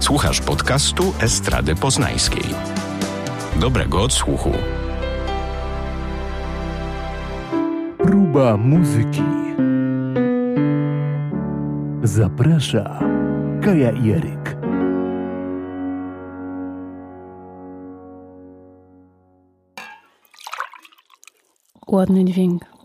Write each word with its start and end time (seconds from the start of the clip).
Słuchasz 0.00 0.40
podcastu 0.40 1.12
Estrady 1.20 1.74
Poznańskiej. 1.74 2.42
Dobrego 3.56 4.02
odsłuchu. 4.02 4.52
Próba 7.98 8.56
muzyki. 8.56 9.22
Zaprasza 12.02 13.00
Kaja 13.62 13.92
Jeryk. 13.92 14.56
Ładny 21.86 22.24
dźwięk. 22.24 22.79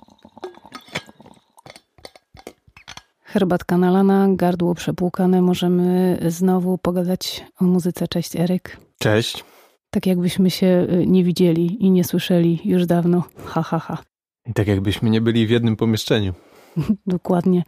Herbatka 3.35 3.77
nalana, 3.77 4.27
gardło 4.29 4.75
przepłukane. 4.75 5.41
Możemy 5.41 6.17
znowu 6.27 6.77
pogadać 6.77 7.45
o 7.59 7.65
muzyce. 7.65 8.07
Cześć, 8.07 8.35
Eryk. 8.35 8.77
Cześć. 8.99 9.43
Tak 9.89 10.05
jakbyśmy 10.05 10.51
się 10.51 10.87
y, 10.93 11.07
nie 11.07 11.23
widzieli 11.23 11.85
i 11.85 11.91
nie 11.91 12.03
słyszeli 12.03 12.59
już 12.65 12.85
dawno. 12.85 13.23
Ha, 13.45 13.63
ha, 13.63 13.79
ha. 13.79 13.97
I 14.45 14.53
tak 14.53 14.67
jakbyśmy 14.67 15.09
nie 15.09 15.21
byli 15.21 15.47
w 15.47 15.49
jednym 15.49 15.75
pomieszczeniu. 15.75 16.33
Dokładnie. 17.07 17.63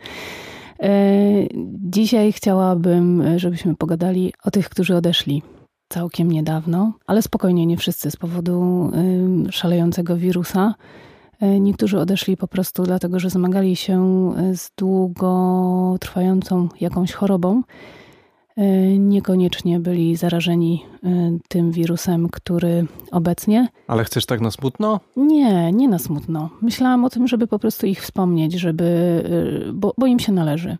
E, 0.79 0.89
dzisiaj 1.89 2.33
chciałabym, 2.33 3.23
żebyśmy 3.39 3.75
pogadali 3.75 4.33
o 4.43 4.51
tych, 4.51 4.69
którzy 4.69 4.95
odeszli 4.95 5.43
całkiem 5.89 6.31
niedawno, 6.31 6.93
ale 7.07 7.21
spokojnie, 7.21 7.65
nie 7.65 7.77
wszyscy 7.77 8.11
z 8.11 8.15
powodu 8.15 8.91
szalejącego 9.51 10.17
wirusa. 10.17 10.75
E, 11.39 11.59
niektórzy 11.59 11.99
odeszli 11.99 12.37
po 12.37 12.47
prostu 12.47 12.83
dlatego, 12.83 13.19
że 13.19 13.29
zmagali 13.29 13.75
się 13.75 14.31
z 14.53 14.71
długotrwającą 14.77 16.69
jakąś 16.81 17.13
chorobą. 17.13 17.61
E, 18.57 18.97
niekoniecznie 18.97 19.79
byli 19.79 20.15
zarażeni 20.15 20.85
e, 21.03 21.37
tym 21.47 21.71
wirusem, 21.71 22.29
który 22.29 22.85
obecnie. 23.11 23.67
Ale 23.87 24.03
chcesz 24.03 24.25
tak 24.25 24.41
na 24.41 24.51
smutno? 24.51 24.99
Nie, 25.15 25.71
nie 25.71 25.87
na 25.87 25.99
smutno. 25.99 26.49
Myślałam 26.61 27.05
o 27.05 27.09
tym, 27.09 27.27
żeby 27.27 27.47
po 27.47 27.59
prostu 27.59 27.87
ich 27.87 28.01
wspomnieć, 28.01 28.53
żeby, 28.53 29.23
bo, 29.73 29.93
bo 29.97 30.05
im 30.05 30.19
się 30.19 30.31
należy, 30.31 30.77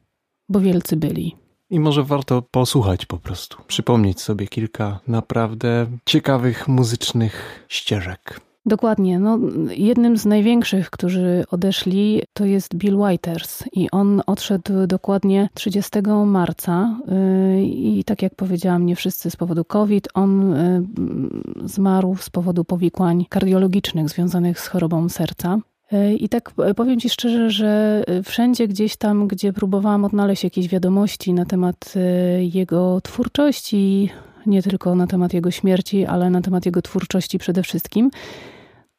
bo 0.50 0.59
wielcy 0.59 0.96
byli. 0.96 1.36
I 1.70 1.80
może 1.80 2.03
warto 2.03 2.42
posłuchać 2.42 3.06
po 3.06 3.18
prostu, 3.18 3.58
przypomnieć 3.68 4.22
sobie 4.22 4.48
kilka 4.48 5.00
naprawdę 5.08 5.88
ciekawych 6.06 6.68
muzycznych 6.68 7.66
ścieżek. 7.68 8.47
Dokładnie. 8.68 9.20
No, 9.20 9.40
jednym 9.70 10.18
z 10.18 10.26
największych, 10.26 10.90
którzy 10.90 11.44
odeszli, 11.52 12.22
to 12.34 12.46
jest 12.46 12.76
Bill 12.76 12.96
Whiters 12.96 13.64
i 13.72 13.92
on 13.92 14.22
odszedł 14.26 14.88
dokładnie 14.88 15.50
30 15.54 15.92
marca 16.26 17.00
y, 17.58 17.64
i 17.64 18.04
tak 18.04 18.22
jak 18.22 18.36
powiedziałam, 18.36 18.86
nie 18.86 18.96
wszyscy 18.96 19.32
z 19.32 19.36
powodu 19.36 19.66
COVID. 19.66 20.08
On 20.14 20.54
y, 20.54 20.84
zmarł 21.66 22.16
z 22.16 22.30
powodu 22.30 22.64
powikłań 22.64 23.26
kardiologicznych 23.30 24.09
związanych 24.09 24.59
z 24.59 24.68
chorobą 24.68 25.09
serca. 25.09 25.59
Y, 25.94 26.14
I 26.14 26.30
tak 26.30 26.52
powiem 26.76 27.00
Ci 27.00 27.09
szczerze, 27.09 27.50
że 27.50 28.04
wszędzie 28.24 28.68
gdzieś 28.68 28.96
tam, 28.96 29.28
gdzie 29.28 29.54
próbowałam 29.54 30.06
odnaleźć 30.06 30.44
jakieś 30.44 30.68
wiadomości 30.68 31.34
na 31.34 31.46
temat 31.46 31.94
jego 32.40 33.02
twórczości, 33.02 34.09
nie 34.46 34.62
tylko 34.62 34.96
na 34.96 35.08
temat 35.08 35.34
jego 35.34 35.52
śmierci, 35.52 36.06
ale 36.06 36.30
na 36.30 36.42
temat 36.42 36.66
jego 36.66 36.81
twórczości 36.81 37.38
przede 37.38 37.64
wszystkim, 37.64 38.12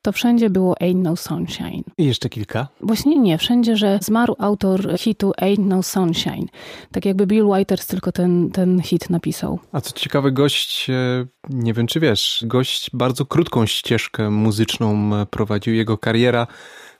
to 0.02 0.12
wszędzie 0.12 0.50
było 0.50 0.74
Ain't 0.74 1.02
No 1.02 1.16
Sunshine. 1.16 1.82
I 1.98 2.04
jeszcze 2.04 2.28
kilka? 2.28 2.68
Właśnie 2.80 3.18
nie, 3.18 3.38
wszędzie, 3.38 3.76
że 3.76 3.98
zmarł 4.02 4.36
autor 4.38 4.98
hitu 4.98 5.32
Ain't 5.40 5.66
No 5.66 5.82
Sunshine. 5.82 6.46
Tak 6.92 7.04
jakby 7.04 7.26
Bill 7.26 7.44
Whiters 7.44 7.86
tylko 7.86 8.12
ten, 8.12 8.50
ten 8.50 8.82
hit 8.82 9.10
napisał. 9.10 9.58
A 9.72 9.80
co 9.80 9.92
ciekawe, 9.92 10.32
gość, 10.32 10.90
e, 10.90 11.26
nie 11.48 11.74
wiem 11.74 11.86
czy 11.86 12.00
wiesz, 12.00 12.44
gość 12.46 12.90
bardzo 12.92 13.26
krótką 13.26 13.66
ścieżkę 13.66 14.30
muzyczną 14.30 15.16
e, 15.16 15.26
prowadził. 15.26 15.74
Jego 15.74 15.98
kariera 15.98 16.46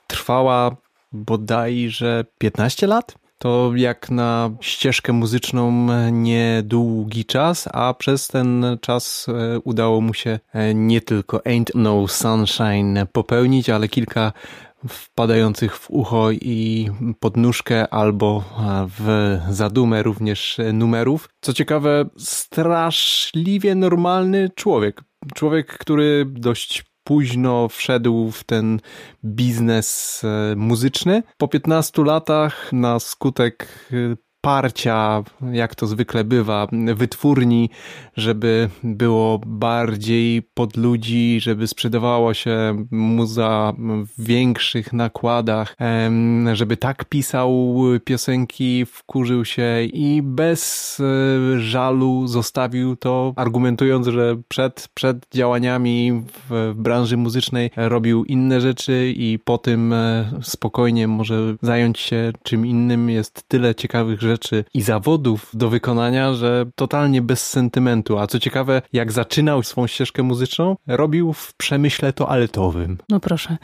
trwała 0.07 0.75
bodajże 1.11 2.25
15 2.37 2.87
lat? 2.87 3.15
To 3.39 3.71
jak 3.75 4.09
na 4.09 4.51
ścieżkę 4.61 5.13
muzyczną 5.13 5.87
niedługi 6.11 7.25
czas, 7.25 7.69
a 7.73 7.93
przez 7.93 8.27
ten 8.27 8.65
czas 8.81 9.27
e, 9.29 9.59
udało 9.59 10.01
mu 10.01 10.13
się 10.13 10.39
e, 10.53 10.73
nie 10.73 11.01
tylko 11.01 11.37
Ain't 11.37 11.69
No 11.75 12.07
Sunshine 12.07 13.05
popełnić, 13.11 13.69
ale 13.69 13.87
kilka 13.87 14.33
wpadających 14.87 15.77
w 15.77 15.91
ucho 15.91 16.31
i 16.31 16.89
podnóżkę 17.19 17.93
albo 17.93 18.43
e, 18.59 18.87
w 18.99 19.37
zadumę 19.49 20.03
również 20.03 20.57
numerów. 20.73 21.29
Co 21.41 21.53
ciekawe, 21.53 22.05
straszliwie 22.17 23.75
normalny 23.75 24.49
człowiek. 24.55 25.01
Człowiek, 25.35 25.77
który 25.77 26.25
dość 26.27 26.88
późno 27.09 27.67
wszedł 27.69 28.31
w 28.31 28.43
ten 28.43 28.79
biznes 29.25 30.21
e, 30.23 30.55
muzyczny. 30.55 31.23
Po 31.37 31.47
15 31.47 32.03
latach 32.03 32.73
na 32.73 32.99
skutek 32.99 33.67
e, 33.91 33.95
parcia, 34.41 35.23
jak 35.51 35.75
to 35.75 35.87
zwykle 35.87 36.23
bywa, 36.23 36.67
wytwórni, 36.95 37.69
żeby 38.17 38.69
było 38.83 39.39
bardziej 39.45 40.41
pod 40.41 40.77
ludzi, 40.77 41.39
żeby 41.41 41.67
sprzedawało 41.67 42.33
się 42.33 42.85
muza 42.91 43.73
w 44.17 44.23
większych 44.23 44.93
nakładach, 44.93 45.75
żeby 46.53 46.77
tak 46.77 47.05
pisał 47.05 47.77
piosenki, 48.05 48.85
wkurzył 48.85 49.45
się 49.45 49.83
i 49.83 50.21
bez 50.23 50.97
e, 50.99 51.59
żalu 51.59 52.27
zostawił 52.27 52.95
to, 52.95 53.33
argumentując, 53.35 54.07
że 54.07 54.37
przed, 54.47 54.89
przed 54.93 55.25
działaniami 55.33 56.23
w 56.49 56.73
branży 56.75 57.17
muzycznej 57.17 57.71
robił 57.75 58.25
inne 58.25 58.61
rzeczy 58.61 59.13
i 59.15 59.39
po 59.39 59.57
tym 59.57 59.93
e, 59.93 60.31
spokojnie 60.41 61.07
może 61.07 61.55
zająć 61.61 61.99
się 61.99 62.31
czym 62.43 62.65
innym. 62.65 63.09
Jest 63.09 63.43
tyle 63.47 63.75
ciekawych 63.75 64.21
rzeczy, 64.21 64.28
rzeczy 64.29 64.63
i 64.73 64.81
zawodów 64.81 65.51
do 65.53 65.69
wykonania, 65.69 66.33
że 66.33 66.65
totalnie 66.75 67.21
bez 67.21 67.49
sentymentu. 67.49 68.17
A 68.17 68.27
co 68.27 68.39
ciekawe, 68.39 68.81
jak 68.93 69.11
zaczynał 69.11 69.63
swą 69.63 69.87
ścieżkę 69.87 70.23
muzyczną, 70.23 70.75
robił 70.87 71.33
w 71.33 71.53
przemyśle 71.53 72.13
toaletowym. 72.13 72.97
No 73.09 73.19
proszę. 73.19 73.57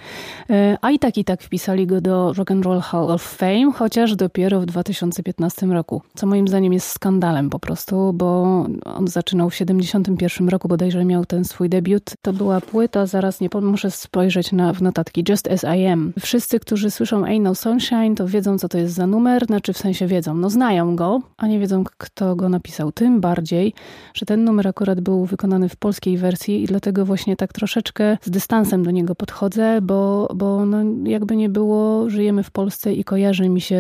E, 0.50 0.78
a 0.82 0.92
i 0.92 1.00
tak 1.00 1.18
i 1.18 1.26
tak 1.26 1.44
wpisali 1.44 1.88
go 1.88 2.02
do 2.02 2.34
Rock 2.34 2.52
and 2.52 2.66
Roll 2.66 2.82
Hall 2.82 3.12
of 3.12 3.22
Fame, 3.22 3.72
chociaż 3.76 4.16
dopiero 4.16 4.62
w 4.62 4.66
2015 4.66 5.66
roku. 5.66 6.02
Co 6.16 6.28
moim 6.28 6.48
zdaniem 6.48 6.74
jest 6.74 6.88
skandalem 6.88 7.50
po 7.50 7.60
prostu, 7.60 8.14
bo 8.14 8.42
on 8.84 9.08
zaczynał 9.08 9.50
w 9.50 9.56
71 9.56 10.50
roku, 10.50 10.68
bodajże 10.68 11.06
miał 11.06 11.26
ten 11.26 11.46
swój 11.46 11.70
debiut. 11.70 12.12
To 12.22 12.34
była 12.34 12.62
płyta, 12.62 13.06
zaraz 13.06 13.42
nie 13.42 13.50
muszę 13.62 13.92
spojrzeć 13.92 14.52
na, 14.52 14.74
w 14.74 14.82
notatki, 14.82 15.24
Just 15.30 15.48
As 15.48 15.66
I 15.78 15.86
Am. 15.86 16.14
Wszyscy, 16.20 16.60
którzy 16.60 16.92
słyszą 16.92 17.22
Ain't 17.22 17.42
No 17.42 17.56
Sunshine, 17.56 18.16
to 18.16 18.28
wiedzą, 18.28 18.58
co 18.58 18.70
to 18.70 18.78
jest 18.78 18.94
za 18.94 19.08
numer, 19.08 19.46
znaczy 19.46 19.74
w 19.74 19.78
sensie 19.78 20.08
wiedzą, 20.08 20.36
no 20.36 20.50
znają 20.56 20.96
go, 20.96 21.22
a 21.38 21.48
nie 21.48 21.60
wiedzą, 21.60 21.84
kto 21.98 22.36
go 22.36 22.50
napisał. 22.50 22.92
Tym 22.92 23.22
bardziej, 23.22 23.74
że 24.14 24.26
ten 24.26 24.44
numer 24.44 24.68
akurat 24.68 25.02
był 25.02 25.26
wykonany 25.26 25.70
w 25.70 25.76
polskiej 25.76 26.18
wersji 26.18 26.64
i 26.64 26.66
dlatego 26.66 27.06
właśnie 27.06 27.36
tak 27.36 27.54
troszeczkę 27.54 28.18
z 28.22 28.30
dystansem 28.30 28.84
do 28.84 28.92
niego 28.92 29.16
podchodzę, 29.16 29.80
bo, 29.82 30.28
bo 30.36 30.66
no 30.66 30.78
jakby 31.04 31.36
nie 31.36 31.50
było, 31.50 32.10
żyjemy 32.10 32.44
w 32.44 32.52
Polsce 32.52 32.94
i 32.94 33.04
kojarzy 33.04 33.50
mi 33.50 33.62
się 33.62 33.76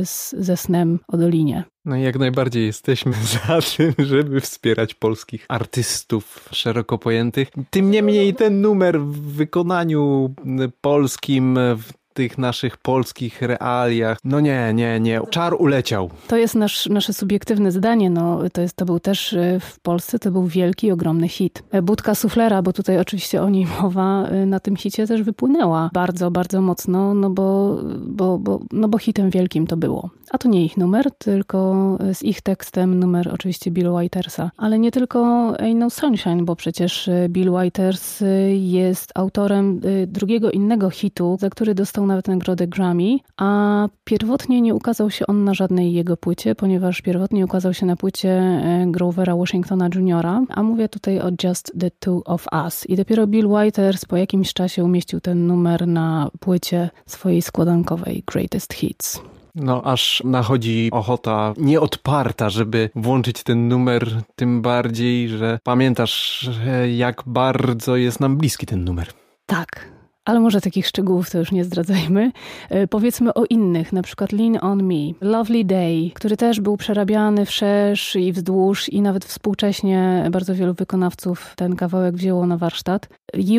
y, 0.00 0.06
z, 0.06 0.34
ze 0.38 0.56
snem 0.56 0.98
o 1.08 1.16
Dolinie. 1.16 1.64
No 1.84 1.96
i 1.96 2.02
jak 2.02 2.18
najbardziej 2.18 2.66
jesteśmy 2.66 3.12
za 3.46 3.58
tym, 3.76 3.94
żeby 3.98 4.40
wspierać 4.40 4.94
polskich 4.94 5.44
artystów 5.48 6.48
szeroko 6.52 6.98
pojętych. 6.98 7.48
Tym 7.70 7.90
niemniej 7.90 8.34
ten 8.34 8.60
numer 8.60 9.00
w 9.00 9.20
wykonaniu 9.36 10.34
polskim, 10.80 11.58
w 11.76 11.99
tych 12.14 12.38
naszych 12.38 12.76
polskich 12.76 13.42
realiach. 13.42 14.18
No 14.24 14.40
nie, 14.40 14.74
nie, 14.74 15.00
nie. 15.00 15.20
Czar 15.30 15.54
uleciał. 15.58 16.10
To 16.28 16.36
jest 16.36 16.54
nasz, 16.54 16.86
nasze 16.86 17.12
subiektywne 17.12 17.72
zdanie. 17.72 18.10
No, 18.10 18.40
to, 18.52 18.60
jest, 18.60 18.76
to 18.76 18.84
był 18.84 19.00
też 19.00 19.32
e, 19.32 19.60
w 19.60 19.80
Polsce, 19.80 20.18
to 20.18 20.30
był 20.30 20.46
wielki, 20.46 20.92
ogromny 20.92 21.28
hit. 21.28 21.62
E, 21.70 21.82
Budka 21.82 22.14
Suflera, 22.14 22.62
bo 22.62 22.72
tutaj 22.72 22.98
oczywiście 22.98 23.42
o 23.42 23.50
niej 23.50 23.66
mowa, 23.82 24.24
e, 24.24 24.46
na 24.46 24.60
tym 24.60 24.76
hicie 24.76 25.06
też 25.06 25.22
wypłynęła 25.22 25.90
bardzo, 25.92 26.30
bardzo 26.30 26.60
mocno, 26.60 27.14
no 27.14 27.30
bo, 27.30 27.78
bo, 27.98 28.38
bo, 28.38 28.60
no 28.72 28.88
bo 28.88 28.98
hitem 28.98 29.30
wielkim 29.30 29.66
to 29.66 29.76
było. 29.76 30.10
A 30.30 30.38
to 30.38 30.48
nie 30.48 30.64
ich 30.64 30.76
numer, 30.76 31.10
tylko 31.18 31.98
z 32.12 32.22
ich 32.22 32.40
tekstem 32.40 32.98
numer 32.98 33.34
oczywiście 33.34 33.70
Bill 33.70 33.90
Whitersa. 33.90 34.50
Ale 34.56 34.78
nie 34.78 34.90
tylko 34.90 35.52
Ain't 35.52 35.74
No 35.74 35.90
Sunshine, 35.90 36.44
bo 36.44 36.56
przecież 36.56 37.10
Bill 37.28 37.50
Whiters 37.50 38.22
jest 38.52 39.12
autorem 39.14 39.80
drugiego 40.06 40.50
innego 40.50 40.90
hitu, 40.90 41.36
za 41.40 41.50
który 41.50 41.74
dostał 41.74 42.06
nawet 42.06 42.28
nagrodę 42.28 42.66
Grammy, 42.66 43.18
a 43.36 43.88
pierwotnie 44.04 44.60
nie 44.60 44.74
ukazał 44.74 45.10
się 45.10 45.26
on 45.26 45.44
na 45.44 45.54
żadnej 45.54 45.92
jego 45.92 46.16
płycie, 46.16 46.54
ponieważ 46.54 47.02
pierwotnie 47.02 47.44
ukazał 47.44 47.74
się 47.74 47.86
na 47.86 47.96
płycie 47.96 48.30
e, 48.30 48.86
Grovera 48.88 49.36
Washingtona 49.36 49.88
Jr., 49.94 50.26
a 50.48 50.62
mówię 50.62 50.88
tutaj 50.88 51.20
o 51.20 51.30
Just 51.44 51.72
the 51.80 51.90
Two 51.90 52.22
of 52.24 52.46
Us. 52.64 52.86
I 52.90 52.96
dopiero 52.96 53.26
Bill 53.26 53.46
Whiters 53.46 54.04
po 54.04 54.16
jakimś 54.16 54.52
czasie 54.52 54.84
umieścił 54.84 55.20
ten 55.20 55.46
numer 55.46 55.88
na 55.88 56.30
płycie 56.40 56.90
swojej 57.06 57.42
składankowej 57.42 58.22
Greatest 58.26 58.74
Hits. 58.74 59.20
No, 59.54 59.82
aż 59.82 60.22
nachodzi 60.24 60.88
ochota 60.92 61.54
nieodparta, 61.56 62.50
żeby 62.50 62.90
włączyć 62.94 63.42
ten 63.42 63.68
numer, 63.68 64.22
tym 64.36 64.62
bardziej, 64.62 65.28
że 65.28 65.58
pamiętasz, 65.64 66.48
jak 66.96 67.22
bardzo 67.26 67.96
jest 67.96 68.20
nam 68.20 68.36
bliski 68.36 68.66
ten 68.66 68.84
numer. 68.84 69.08
Tak, 69.46 69.99
ale 70.24 70.40
może 70.40 70.60
takich 70.60 70.86
szczegółów 70.86 71.30
to 71.30 71.38
już 71.38 71.52
nie 71.52 71.64
zdradzajmy. 71.64 72.32
E, 72.70 72.86
powiedzmy 72.86 73.34
o 73.34 73.44
innych, 73.44 73.92
na 73.92 74.02
przykład 74.02 74.32
Lean 74.32 74.58
On 74.60 74.82
Me, 74.82 75.12
Lovely 75.20 75.64
Day, 75.64 76.10
który 76.14 76.36
też 76.36 76.60
był 76.60 76.76
przerabiany 76.76 77.46
wszerz 77.46 78.16
i 78.16 78.32
wzdłuż 78.32 78.88
i 78.88 79.02
nawet 79.02 79.24
współcześnie 79.24 80.28
bardzo 80.30 80.54
wielu 80.54 80.74
wykonawców 80.74 81.52
ten 81.56 81.76
kawałek 81.76 82.16
wzięło 82.16 82.46
na 82.46 82.56
warsztat. 82.56 83.08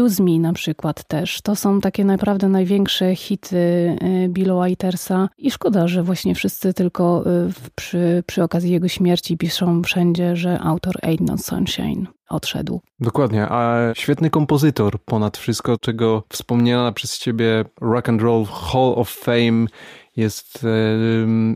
Use 0.01 0.23
Me 0.23 0.39
na 0.39 0.53
przykład 0.53 1.03
też. 1.07 1.41
To 1.41 1.55
są 1.55 1.81
takie 1.81 2.05
naprawdę 2.05 2.49
największe 2.49 3.15
hity 3.15 3.57
e, 4.01 4.29
Billa 4.29 4.55
Whitersa 4.55 5.29
i 5.37 5.51
szkoda, 5.51 5.87
że 5.87 6.03
właśnie 6.03 6.35
wszyscy 6.35 6.73
tylko 6.73 7.23
e, 7.25 7.49
przy, 7.75 8.23
przy 8.27 8.43
okazji 8.43 8.71
jego 8.71 8.87
śmierci 8.87 9.37
piszą 9.37 9.81
wszędzie, 9.83 10.35
że 10.35 10.59
autor 10.59 10.95
Ain't 11.03 11.21
No 11.21 11.37
Sunshine 11.37 12.20
odszedł. 12.31 12.81
Dokładnie, 12.99 13.47
a 13.49 13.79
świetny 13.93 14.29
kompozytor 14.29 14.99
ponad 15.05 15.37
wszystko, 15.37 15.77
czego 15.77 16.23
wspomniana 16.29 16.91
przez 16.91 17.19
ciebie 17.19 17.65
Rock 17.81 18.09
and 18.09 18.21
Roll 18.21 18.45
Hall 18.45 18.93
of 18.95 19.09
Fame 19.09 19.67
jest 20.17 20.67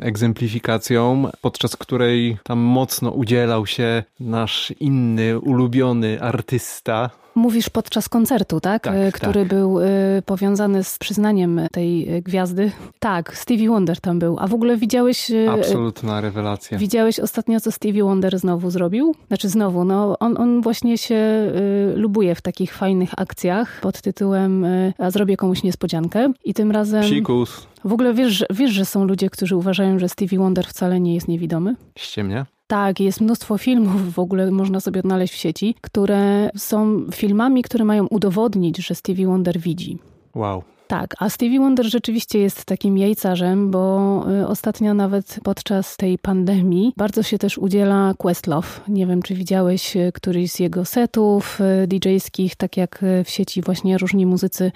egzemplifikacją, 0.01 1.29
podczas 1.41 1.75
której 1.75 2.37
tam 2.43 2.59
mocno 2.59 3.11
udzielał 3.11 3.65
się 3.65 4.03
nasz 4.19 4.73
inny, 4.79 5.39
ulubiony 5.39 6.21
artysta, 6.21 7.09
Mówisz 7.35 7.69
podczas 7.69 8.09
koncertu, 8.09 8.59
tak? 8.59 8.83
tak 8.83 8.95
e, 8.95 9.11
Który 9.11 9.39
tak. 9.39 9.49
był 9.49 9.79
y, 9.79 9.85
powiązany 10.25 10.83
z 10.83 10.97
przyznaniem 10.97 11.61
tej 11.71 12.09
e, 12.09 12.21
gwiazdy. 12.21 12.71
Tak, 12.99 13.37
Stevie 13.37 13.69
Wonder 13.69 14.01
tam 14.01 14.19
był. 14.19 14.37
A 14.39 14.47
w 14.47 14.53
ogóle 14.53 14.77
widziałeś... 14.77 15.31
Y, 15.31 15.49
Absolutna 15.49 16.21
rewelacja. 16.21 16.77
Widziałeś 16.77 17.19
ostatnio, 17.19 17.59
co 17.59 17.71
Stevie 17.71 18.03
Wonder 18.03 18.39
znowu 18.39 18.69
zrobił? 18.69 19.15
Znaczy 19.27 19.49
znowu, 19.49 19.83
no 19.83 20.19
on, 20.19 20.37
on 20.37 20.61
właśnie 20.61 20.97
się 20.97 21.15
y, 21.15 21.97
lubuje 21.97 22.35
w 22.35 22.41
takich 22.41 22.73
fajnych 22.73 23.09
akcjach 23.17 23.79
pod 23.81 24.01
tytułem 24.01 24.65
a 24.97 25.11
zrobię 25.11 25.37
komuś 25.37 25.63
niespodziankę. 25.63 26.33
I 26.45 26.53
tym 26.53 26.71
razem... 26.71 27.03
Psikus. 27.03 27.67
W 27.85 27.93
ogóle 27.93 28.13
wiesz, 28.13 28.45
wiesz, 28.49 28.71
że 28.71 28.85
są 28.85 29.05
ludzie, 29.05 29.29
którzy 29.29 29.55
uważają, 29.55 29.99
że 29.99 30.09
Stevie 30.09 30.37
Wonder 30.37 30.65
wcale 30.67 30.99
nie 30.99 31.15
jest 31.15 31.27
niewidomy? 31.27 31.75
Ściemnia? 31.97 32.45
Tak, 32.67 32.99
jest 32.99 33.21
mnóstwo 33.21 33.57
filmów 33.57 34.13
w 34.13 34.19
ogóle, 34.19 34.51
można 34.51 34.79
sobie 34.79 34.99
odnaleźć 34.99 35.33
w 35.33 35.37
sieci, 35.37 35.75
które 35.81 36.49
są 36.57 37.05
filmami, 37.11 37.63
które 37.63 37.85
mają 37.85 38.07
udowodnić, 38.07 38.77
że 38.77 38.95
Stevie 38.95 39.27
Wonder 39.27 39.59
widzi. 39.59 39.99
Wow. 40.35 40.63
Tak, 40.87 41.15
a 41.19 41.29
Stevie 41.29 41.59
Wonder 41.59 41.85
rzeczywiście 41.85 42.39
jest 42.39 42.65
takim 42.65 42.97
jajcarzem, 42.97 43.71
bo 43.71 44.25
y, 44.41 44.47
ostatnio 44.47 44.93
nawet 44.93 45.39
podczas 45.43 45.97
tej 45.97 46.17
pandemii 46.17 46.93
bardzo 46.97 47.23
się 47.23 47.37
też 47.37 47.57
udziela 47.57 48.13
Questlove. 48.17 48.81
Nie 48.87 49.07
wiem, 49.07 49.21
czy 49.21 49.35
widziałeś 49.35 49.95
y, 49.95 50.11
któryś 50.13 50.51
z 50.51 50.59
jego 50.59 50.85
setów 50.85 51.61
y, 51.83 51.87
DJ-skich, 51.87 52.55
tak 52.55 52.77
jak 52.77 53.05
w 53.25 53.29
sieci 53.29 53.61
właśnie 53.61 53.97
różni 53.97 54.25
muzycy 54.25 54.71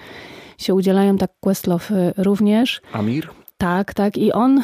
się 0.58 0.74
udzielają, 0.74 1.16
tak 1.16 1.30
Questlove 1.40 2.12
również. 2.16 2.80
Amir? 2.92 3.28
Tak, 3.58 3.94
tak 3.94 4.18
i 4.18 4.32
on 4.32 4.62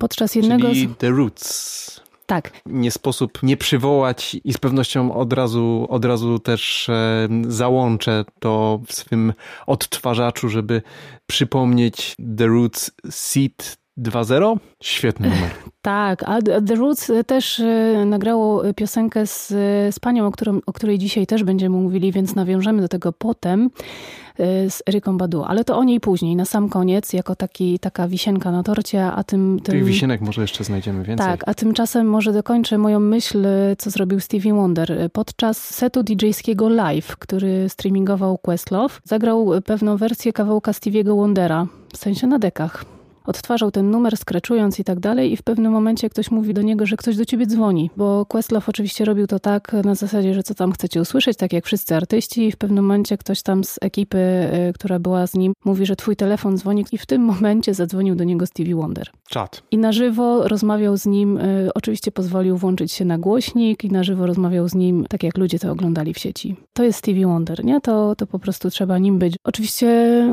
podczas 0.00 0.34
jednego 0.34 0.68
Czyli 0.68 0.88
z... 0.88 0.96
The 0.98 1.10
Roots. 1.10 2.00
Tak. 2.26 2.50
Nie 2.66 2.90
sposób 2.90 3.42
nie 3.42 3.56
przywołać 3.56 4.36
i 4.44 4.52
z 4.52 4.58
pewnością 4.58 5.14
od 5.14 5.32
razu, 5.32 5.86
od 5.88 6.04
razu 6.04 6.38
też 6.38 6.88
e, 6.88 7.28
załączę 7.48 8.24
to 8.38 8.80
w 8.86 8.92
swym 8.92 9.32
odtwarzaczu, 9.66 10.48
żeby 10.48 10.82
przypomnieć 11.26 12.16
The 12.38 12.46
Roots 12.46 12.90
Seed 13.10 13.76
2.0. 13.98 14.56
Świetny 14.82 15.28
numer. 15.28 15.50
Tak, 15.82 16.22
a 16.22 16.42
The 16.42 16.74
Roots 16.74 17.12
też 17.26 17.60
e, 17.60 18.04
nagrało 18.06 18.62
piosenkę 18.74 19.26
z, 19.26 19.48
z 19.94 19.98
panią, 20.00 20.26
o, 20.26 20.30
którą, 20.30 20.60
o 20.66 20.72
której 20.72 20.98
dzisiaj 20.98 21.26
też 21.26 21.44
będziemy 21.44 21.76
mówili, 21.76 22.12
więc 22.12 22.34
nawiążemy 22.34 22.82
do 22.82 22.88
tego 22.88 23.12
potem 23.12 23.70
e, 23.70 24.25
z 24.68 24.82
Eryką 24.88 25.18
Badu, 25.18 25.44
ale 25.44 25.64
to 25.64 25.78
o 25.78 25.84
niej 25.84 26.00
później, 26.00 26.36
na 26.36 26.44
sam 26.44 26.68
koniec, 26.68 27.12
jako 27.12 27.36
taki, 27.36 27.78
taka 27.78 28.08
wisienka 28.08 28.50
na 28.50 28.62
torcie, 28.62 29.04
a 29.06 29.24
tym... 29.24 29.60
tym 29.62 29.74
Tych 29.74 29.84
wisienek 29.84 30.20
może 30.20 30.42
jeszcze 30.42 30.64
znajdziemy 30.64 31.04
więcej. 31.04 31.26
Tak, 31.26 31.42
a 31.46 31.54
tymczasem 31.54 32.06
może 32.06 32.32
dokończę 32.32 32.78
moją 32.78 33.00
myśl, 33.00 33.46
co 33.78 33.90
zrobił 33.90 34.20
Stevie 34.20 34.54
Wonder. 34.54 35.10
Podczas 35.12 35.74
setu 35.74 36.02
DJ-skiego 36.02 36.68
live, 36.68 37.16
który 37.16 37.68
streamingował 37.68 38.38
Questlove, 38.38 39.00
zagrał 39.04 39.50
pewną 39.64 39.96
wersję 39.96 40.32
kawałka 40.32 40.72
Stevie'ego 40.72 41.16
Wondera, 41.16 41.66
w 41.92 41.96
sensie 41.96 42.26
na 42.26 42.38
dekach 42.38 42.95
odtwarzał 43.26 43.70
ten 43.70 43.90
numer, 43.90 44.16
skreczując 44.16 44.80
i 44.80 44.84
tak 44.84 45.00
dalej 45.00 45.32
i 45.32 45.36
w 45.36 45.42
pewnym 45.42 45.72
momencie 45.72 46.10
ktoś 46.10 46.30
mówi 46.30 46.54
do 46.54 46.62
niego, 46.62 46.86
że 46.86 46.96
ktoś 46.96 47.16
do 47.16 47.24
ciebie 47.24 47.46
dzwoni, 47.46 47.90
bo 47.96 48.26
Questlove 48.26 48.68
oczywiście 48.68 49.04
robił 49.04 49.26
to 49.26 49.38
tak 49.38 49.72
na 49.84 49.94
zasadzie, 49.94 50.34
że 50.34 50.42
co 50.42 50.54
tam 50.54 50.72
chcecie 50.72 51.00
usłyszeć, 51.00 51.36
tak 51.36 51.52
jak 51.52 51.64
wszyscy 51.66 51.96
artyści 51.96 52.46
i 52.46 52.52
w 52.52 52.56
pewnym 52.56 52.84
momencie 52.84 53.18
ktoś 53.18 53.42
tam 53.42 53.64
z 53.64 53.78
ekipy, 53.80 54.18
y, 54.18 54.72
która 54.72 54.98
była 54.98 55.26
z 55.26 55.34
nim, 55.34 55.52
mówi, 55.64 55.86
że 55.86 55.96
twój 55.96 56.16
telefon 56.16 56.58
dzwoni 56.58 56.84
i 56.92 56.98
w 56.98 57.06
tym 57.06 57.22
momencie 57.22 57.74
zadzwonił 57.74 58.14
do 58.14 58.24
niego 58.24 58.46
Stevie 58.46 58.76
Wonder. 58.76 59.10
Czad. 59.28 59.62
I 59.70 59.78
na 59.78 59.92
żywo 59.92 60.48
rozmawiał 60.48 60.96
z 60.96 61.06
nim, 61.06 61.38
y, 61.38 61.70
oczywiście 61.74 62.12
pozwolił 62.12 62.56
włączyć 62.56 62.92
się 62.92 63.04
na 63.04 63.18
głośnik 63.18 63.84
i 63.84 63.90
na 63.90 64.04
żywo 64.04 64.26
rozmawiał 64.26 64.68
z 64.68 64.74
nim, 64.74 65.06
tak 65.08 65.22
jak 65.22 65.38
ludzie 65.38 65.58
to 65.58 65.72
oglądali 65.72 66.14
w 66.14 66.18
sieci. 66.18 66.56
To 66.72 66.84
jest 66.84 66.98
Stevie 66.98 67.26
Wonder, 67.26 67.64
nie? 67.64 67.80
To, 67.80 68.16
to 68.16 68.26
po 68.26 68.38
prostu 68.38 68.70
trzeba 68.70 68.98
nim 68.98 69.18
być. 69.18 69.36
Oczywiście 69.44 69.88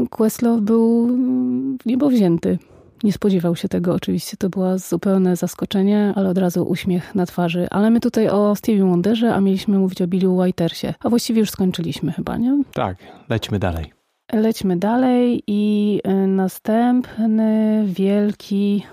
Questlove 0.10 0.62
był 0.62 1.08
w 1.82 1.86
niebo 1.86 2.10
wzięty. 2.10 2.58
Nie 3.04 3.14
spodziewał 3.14 3.56
się 3.56 3.68
tego 3.68 3.94
oczywiście, 3.94 4.38
to 4.38 4.50
było 4.50 4.78
zupełne 4.78 5.36
zaskoczenie, 5.36 6.14
ale 6.16 6.30
od 6.30 6.38
razu 6.38 6.64
uśmiech 6.64 7.16
na 7.16 7.26
twarzy. 7.26 7.68
Ale 7.70 7.90
my 7.90 8.00
tutaj 8.00 8.30
o 8.30 8.56
Stevie 8.56 8.86
Wonderze, 8.86 9.36
a 9.36 9.42
mieliśmy 9.42 9.78
mówić 9.78 10.02
o 10.02 10.08
Billu 10.08 10.38
Whitersie. 10.38 10.94
A 11.00 11.10
właściwie 11.10 11.40
już 11.40 11.50
skończyliśmy 11.50 12.12
chyba, 12.12 12.38
nie? 12.38 12.64
Tak, 12.74 12.98
lećmy 13.30 13.60
dalej. 13.60 13.94
Lećmy 14.34 14.78
dalej 14.78 15.44
i 15.48 16.00
następny 16.28 17.84
wielki 17.88 18.84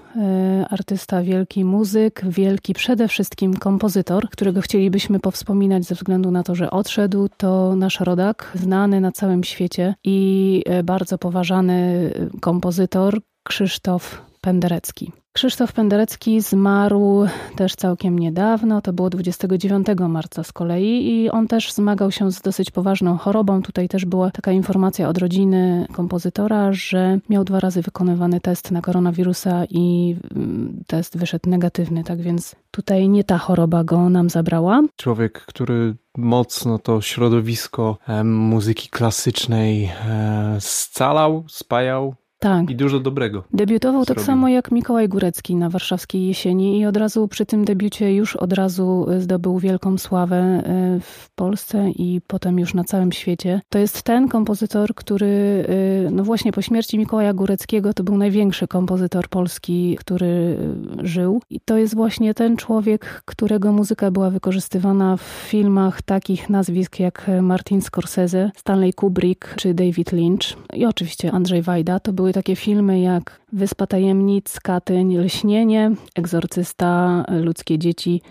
artysta, 0.71 1.23
wielki 1.23 1.65
muzyk, 1.65 2.23
wielki 2.29 2.75
przede 2.75 3.09
wszystkim 3.09 3.55
kompozytor, 3.55 4.31
którego 4.31 4.61
chcielibyśmy 4.61 5.21
powspominać 5.21 5.85
ze 5.85 5.95
względu 5.95 6.31
na 6.31 6.43
to, 6.43 6.55
że 6.55 6.71
odszedł, 6.71 7.29
to 7.37 7.77
nasz 7.77 8.01
rodak, 8.01 8.53
znany 8.55 9.01
na 9.01 9.13
całym 9.13 9.45
świecie 9.45 9.95
i 10.05 10.63
bardzo 10.85 11.19
poważany 11.19 12.11
kompozytor, 12.41 13.21
Krzysztof 13.51 14.23
Penderecki. 14.41 15.13
Krzysztof 15.33 15.73
Penderecki 15.73 16.41
zmarł 16.41 17.27
też 17.57 17.75
całkiem 17.75 18.19
niedawno, 18.19 18.81
to 18.81 18.93
było 18.93 19.11
29 19.11 19.87
marca 20.09 20.45
z 20.45 20.53
kolei 20.53 21.11
i 21.11 21.31
on 21.31 21.49
też 21.49 21.73
zmagał 21.73 22.11
się 22.11 22.33
z 22.33 22.41
dosyć 22.41 22.71
poważną 22.71 23.19
chorobą. 23.19 23.63
Tutaj 23.63 23.89
też 23.89 24.05
była 24.05 24.31
taka 24.31 24.53
informacja 24.53 25.09
od 25.09 25.19
rodziny 25.19 25.87
kompozytora, 25.93 26.73
że 26.73 27.19
miał 27.29 27.45
dwa 27.45 27.61
razy 27.61 27.83
wykonywany 27.83 28.41
test 28.41 28.71
na 28.71 28.81
koronawirusa 28.81 29.65
i 29.71 30.17
mm, 30.37 30.85
test 30.87 31.19
wyszedł 31.19 31.51
negatywny, 31.51 32.05
tak 32.05 32.21
więc 32.21 32.57
tutaj 32.71 33.09
nie 33.09 33.25
ta 33.25 33.39
choroba 33.39 33.85
go 33.85 34.09
nam 34.09 34.31
zabrała. 34.31 34.83
Człowiek, 34.97 35.41
który 35.47 35.95
mocno 36.17 36.79
to 36.79 37.01
środowisko 37.01 37.99
muzyki 38.25 38.89
klasycznej 38.89 39.85
e, 39.85 40.57
scalał, 40.61 41.45
spajał, 41.49 42.15
tak. 42.41 42.71
I 42.71 42.77
dużo 42.77 43.01
dobrego. 43.01 43.45
Debiutował 43.53 44.01
tak 44.01 44.07
zrobił. 44.07 44.21
tak 44.21 44.27
samo 44.27 44.49
jak 44.49 44.71
Mikołaj 44.73 45.09
Górecki 45.09 45.57
na 45.57 45.71
warszawskiej 45.71 46.27
jesieni 46.27 46.79
i 46.79 46.87
od 46.87 46.97
razu 46.97 47.29
przy 47.29 47.47
tym 47.47 47.65
debiucie 47.65 48.15
już 48.15 48.37
od 48.37 48.53
razu 48.53 49.07
zdobył 49.19 49.59
wielką 49.59 49.99
sławę 49.99 50.37
e, 50.37 51.01
w 51.01 51.31
Polsce 51.35 51.91
i 51.91 52.21
potem 52.27 52.59
już 52.59 52.75
na 52.75 52.85
całym 52.85 53.13
świecie. 53.13 53.61
To 53.69 53.79
jest 53.79 54.03
ten 54.03 54.29
kompozytor, 54.29 54.95
który 54.95 55.65
e, 56.07 56.11
no 56.11 56.25
właśnie 56.25 56.53
po 56.53 56.63
śmierci 56.63 56.99
Mikołaja 56.99 57.33
Góreckiego 57.33 57.95
to 57.95 58.05
był 58.05 58.17
największy 58.17 58.69
kompozytor 58.69 59.29
polski, 59.29 59.97
który 60.01 60.57
żył. 61.03 61.43
I 61.51 61.61
to 61.61 61.79
jest 61.79 61.95
właśnie 61.95 62.35
ten 62.35 62.57
człowiek, 62.57 63.23
którego 63.25 63.73
muzyka 63.73 64.11
była 64.11 64.31
wykorzystywana 64.31 65.17
w 65.17 65.23
filmach 65.23 66.03
takich 66.03 66.51
nazwisk 66.51 66.99
jak 66.99 67.31
Martin 67.43 67.83
Scorsese, 67.83 68.51
Stanley 68.57 68.93
Kubrick 68.93 69.55
czy 69.57 69.75
David 69.75 70.13
Lynch 70.13 70.57
i 70.75 70.87
oczywiście 70.87 71.33
Andrzej 71.33 71.63
Wajda. 71.63 72.01
To 72.01 72.13
były 72.13 72.30
były 72.31 72.43
takie 72.43 72.57
filmy 72.57 73.01
jak 73.01 73.41
Wyspa 73.53 73.87
Tajemnic, 73.87 74.61
Katyń, 74.61 75.19
Lśnienie, 75.19 75.91
Egzorcysta, 76.15 77.25
Ludzkie 77.29 77.79
Dzieci 77.79 78.23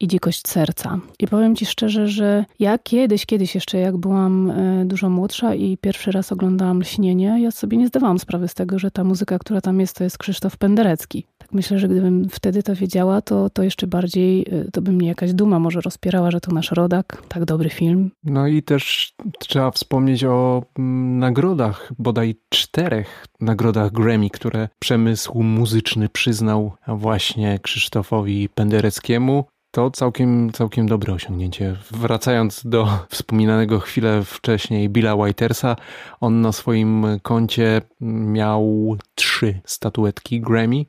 i 0.00 0.08
Dzikość 0.08 0.48
Serca. 0.48 0.98
I 1.18 1.26
powiem 1.26 1.56
Ci 1.56 1.66
szczerze, 1.66 2.08
że 2.08 2.44
ja 2.58 2.78
kiedyś, 2.78 3.26
kiedyś 3.26 3.54
jeszcze 3.54 3.78
jak 3.78 3.96
byłam 3.96 4.50
e, 4.50 4.84
dużo 4.84 5.10
młodsza 5.10 5.54
i 5.54 5.76
pierwszy 5.76 6.12
raz 6.12 6.32
oglądałam 6.32 6.80
Lśnienie, 6.80 7.38
ja 7.42 7.50
sobie 7.50 7.76
nie 7.76 7.88
zdawałam 7.88 8.18
sprawy 8.18 8.48
z 8.48 8.54
tego, 8.54 8.78
że 8.78 8.90
ta 8.90 9.04
muzyka, 9.04 9.38
która 9.38 9.60
tam 9.60 9.80
jest, 9.80 9.96
to 9.96 10.04
jest 10.04 10.18
Krzysztof 10.18 10.56
Penderecki. 10.56 11.26
Tak 11.50 11.54
Myślę, 11.54 11.78
że 11.78 11.88
gdybym 11.88 12.28
wtedy 12.28 12.62
to 12.62 12.74
wiedziała, 12.74 13.22
to, 13.22 13.50
to 13.50 13.62
jeszcze 13.62 13.86
bardziej, 13.86 14.54
y, 14.54 14.70
to 14.72 14.82
by 14.82 14.92
mnie 14.92 15.08
jakaś 15.08 15.32
duma 15.32 15.58
może 15.58 15.80
rozpierała, 15.80 16.30
że 16.30 16.40
to 16.40 16.52
nasz 16.52 16.70
rodak, 16.70 17.22
tak 17.28 17.44
dobry 17.44 17.70
film. 17.70 18.10
No 18.24 18.46
i 18.46 18.62
też 18.62 19.12
trzeba 19.38 19.70
wspomnieć 19.70 20.24
o 20.24 20.62
mm, 20.78 21.18
nagrodach, 21.18 21.92
bodaj 21.98 22.34
czterech 22.48 23.26
nagrodach 23.40 23.92
Grammy, 23.92 24.30
które 24.30 24.68
przemysł 24.78 25.42
muzyczny 25.42 26.08
przyznał 26.08 26.72
właśnie 26.88 27.58
Krzysztofowi 27.58 28.48
Pendereckiemu. 28.48 29.44
To 29.70 29.90
całkiem, 29.90 30.52
całkiem 30.52 30.86
dobre 30.86 31.14
osiągnięcie. 31.14 31.76
Wracając 31.90 32.62
do 32.64 32.88
wspominanego 33.08 33.80
chwilę 33.80 34.22
wcześniej 34.24 34.88
Billa 34.88 35.14
Whitersa, 35.14 35.76
on 36.20 36.40
na 36.40 36.52
swoim 36.52 37.06
koncie 37.22 37.82
miał 38.00 38.96
trzy 39.14 39.60
statuetki 39.64 40.40
Grammy, 40.40 40.84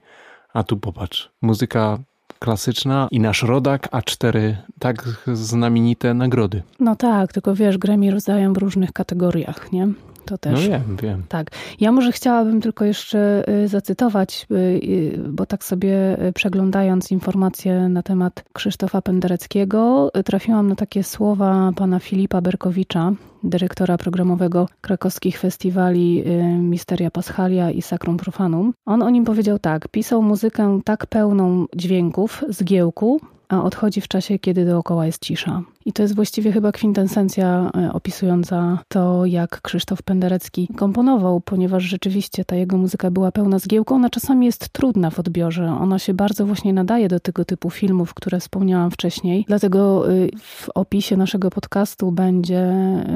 a 0.53 0.63
tu 0.63 0.77
popatrz, 0.77 1.31
muzyka 1.41 1.97
klasyczna 2.39 3.07
i 3.11 3.19
nasz 3.19 3.43
rodak, 3.43 3.87
a 3.91 4.01
cztery 4.01 4.57
tak 4.79 5.03
znamienite 5.33 6.13
nagrody. 6.13 6.63
No 6.79 6.95
tak, 6.95 7.33
tylko 7.33 7.55
wiesz, 7.55 7.77
Grammy 7.77 8.11
rozdają 8.11 8.53
w 8.53 8.57
różnych 8.57 8.91
kategoriach, 8.93 9.71
nie? 9.71 9.87
To 10.25 10.37
też. 10.37 10.53
No 10.53 10.69
wiem, 10.69 10.97
wiem. 11.01 11.23
Tak. 11.29 11.51
Ja 11.79 11.91
może 11.91 12.11
chciałabym 12.11 12.61
tylko 12.61 12.85
jeszcze 12.85 13.43
y, 13.63 13.67
zacytować, 13.67 14.47
y, 14.51 14.55
y, 14.55 15.19
bo 15.29 15.45
tak 15.45 15.63
sobie 15.63 16.17
przeglądając 16.35 17.11
informacje 17.11 17.89
na 17.89 18.03
temat 18.03 18.43
Krzysztofa 18.53 19.01
Pendereckiego, 19.01 20.11
trafiłam 20.25 20.67
na 20.67 20.75
takie 20.75 21.03
słowa 21.03 21.71
pana 21.75 21.99
Filipa 21.99 22.41
Berkowicza, 22.41 23.11
dyrektora 23.43 23.97
programowego 23.97 24.67
krakowskich 24.81 25.39
festiwali 25.39 26.23
Misteria 26.59 27.11
Paschalia 27.11 27.71
i 27.71 27.81
Sacrum 27.81 28.17
Profanum. 28.17 28.73
On 28.85 29.01
o 29.01 29.09
nim 29.09 29.25
powiedział 29.25 29.59
tak: 29.59 29.87
pisał 29.87 30.21
muzykę 30.21 30.79
tak 30.85 31.05
pełną 31.05 31.65
dźwięków, 31.75 32.43
zgiełku, 32.49 33.21
a 33.49 33.63
odchodzi 33.63 34.01
w 34.01 34.07
czasie, 34.07 34.39
kiedy 34.39 34.65
dookoła 34.65 35.05
jest 35.05 35.21
cisza. 35.21 35.61
I 35.85 35.93
to 35.93 36.01
jest 36.01 36.15
właściwie 36.15 36.51
chyba 36.51 36.71
kwintesencja 36.71 37.71
e, 37.77 37.93
opisująca 37.93 38.79
to, 38.87 39.25
jak 39.25 39.61
Krzysztof 39.61 40.01
Penderecki 40.01 40.67
komponował, 40.75 41.41
ponieważ 41.41 41.83
rzeczywiście 41.83 42.45
ta 42.45 42.55
jego 42.55 42.77
muzyka 42.77 43.11
była 43.11 43.31
pełna 43.31 43.59
zgiełku. 43.59 43.93
Ona 43.93 44.09
czasami 44.09 44.45
jest 44.45 44.69
trudna 44.69 45.09
w 45.09 45.19
odbiorze. 45.19 45.77
Ona 45.79 45.99
się 45.99 46.13
bardzo 46.13 46.45
właśnie 46.45 46.73
nadaje 46.73 47.07
do 47.07 47.19
tego 47.19 47.45
typu 47.45 47.69
filmów, 47.69 48.13
które 48.13 48.39
wspomniałam 48.39 48.91
wcześniej. 48.91 49.45
Dlatego 49.47 50.11
y, 50.11 50.29
w 50.37 50.69
opisie 50.75 51.17
naszego 51.17 51.49
podcastu 51.49 52.11
będzie, 52.11 52.73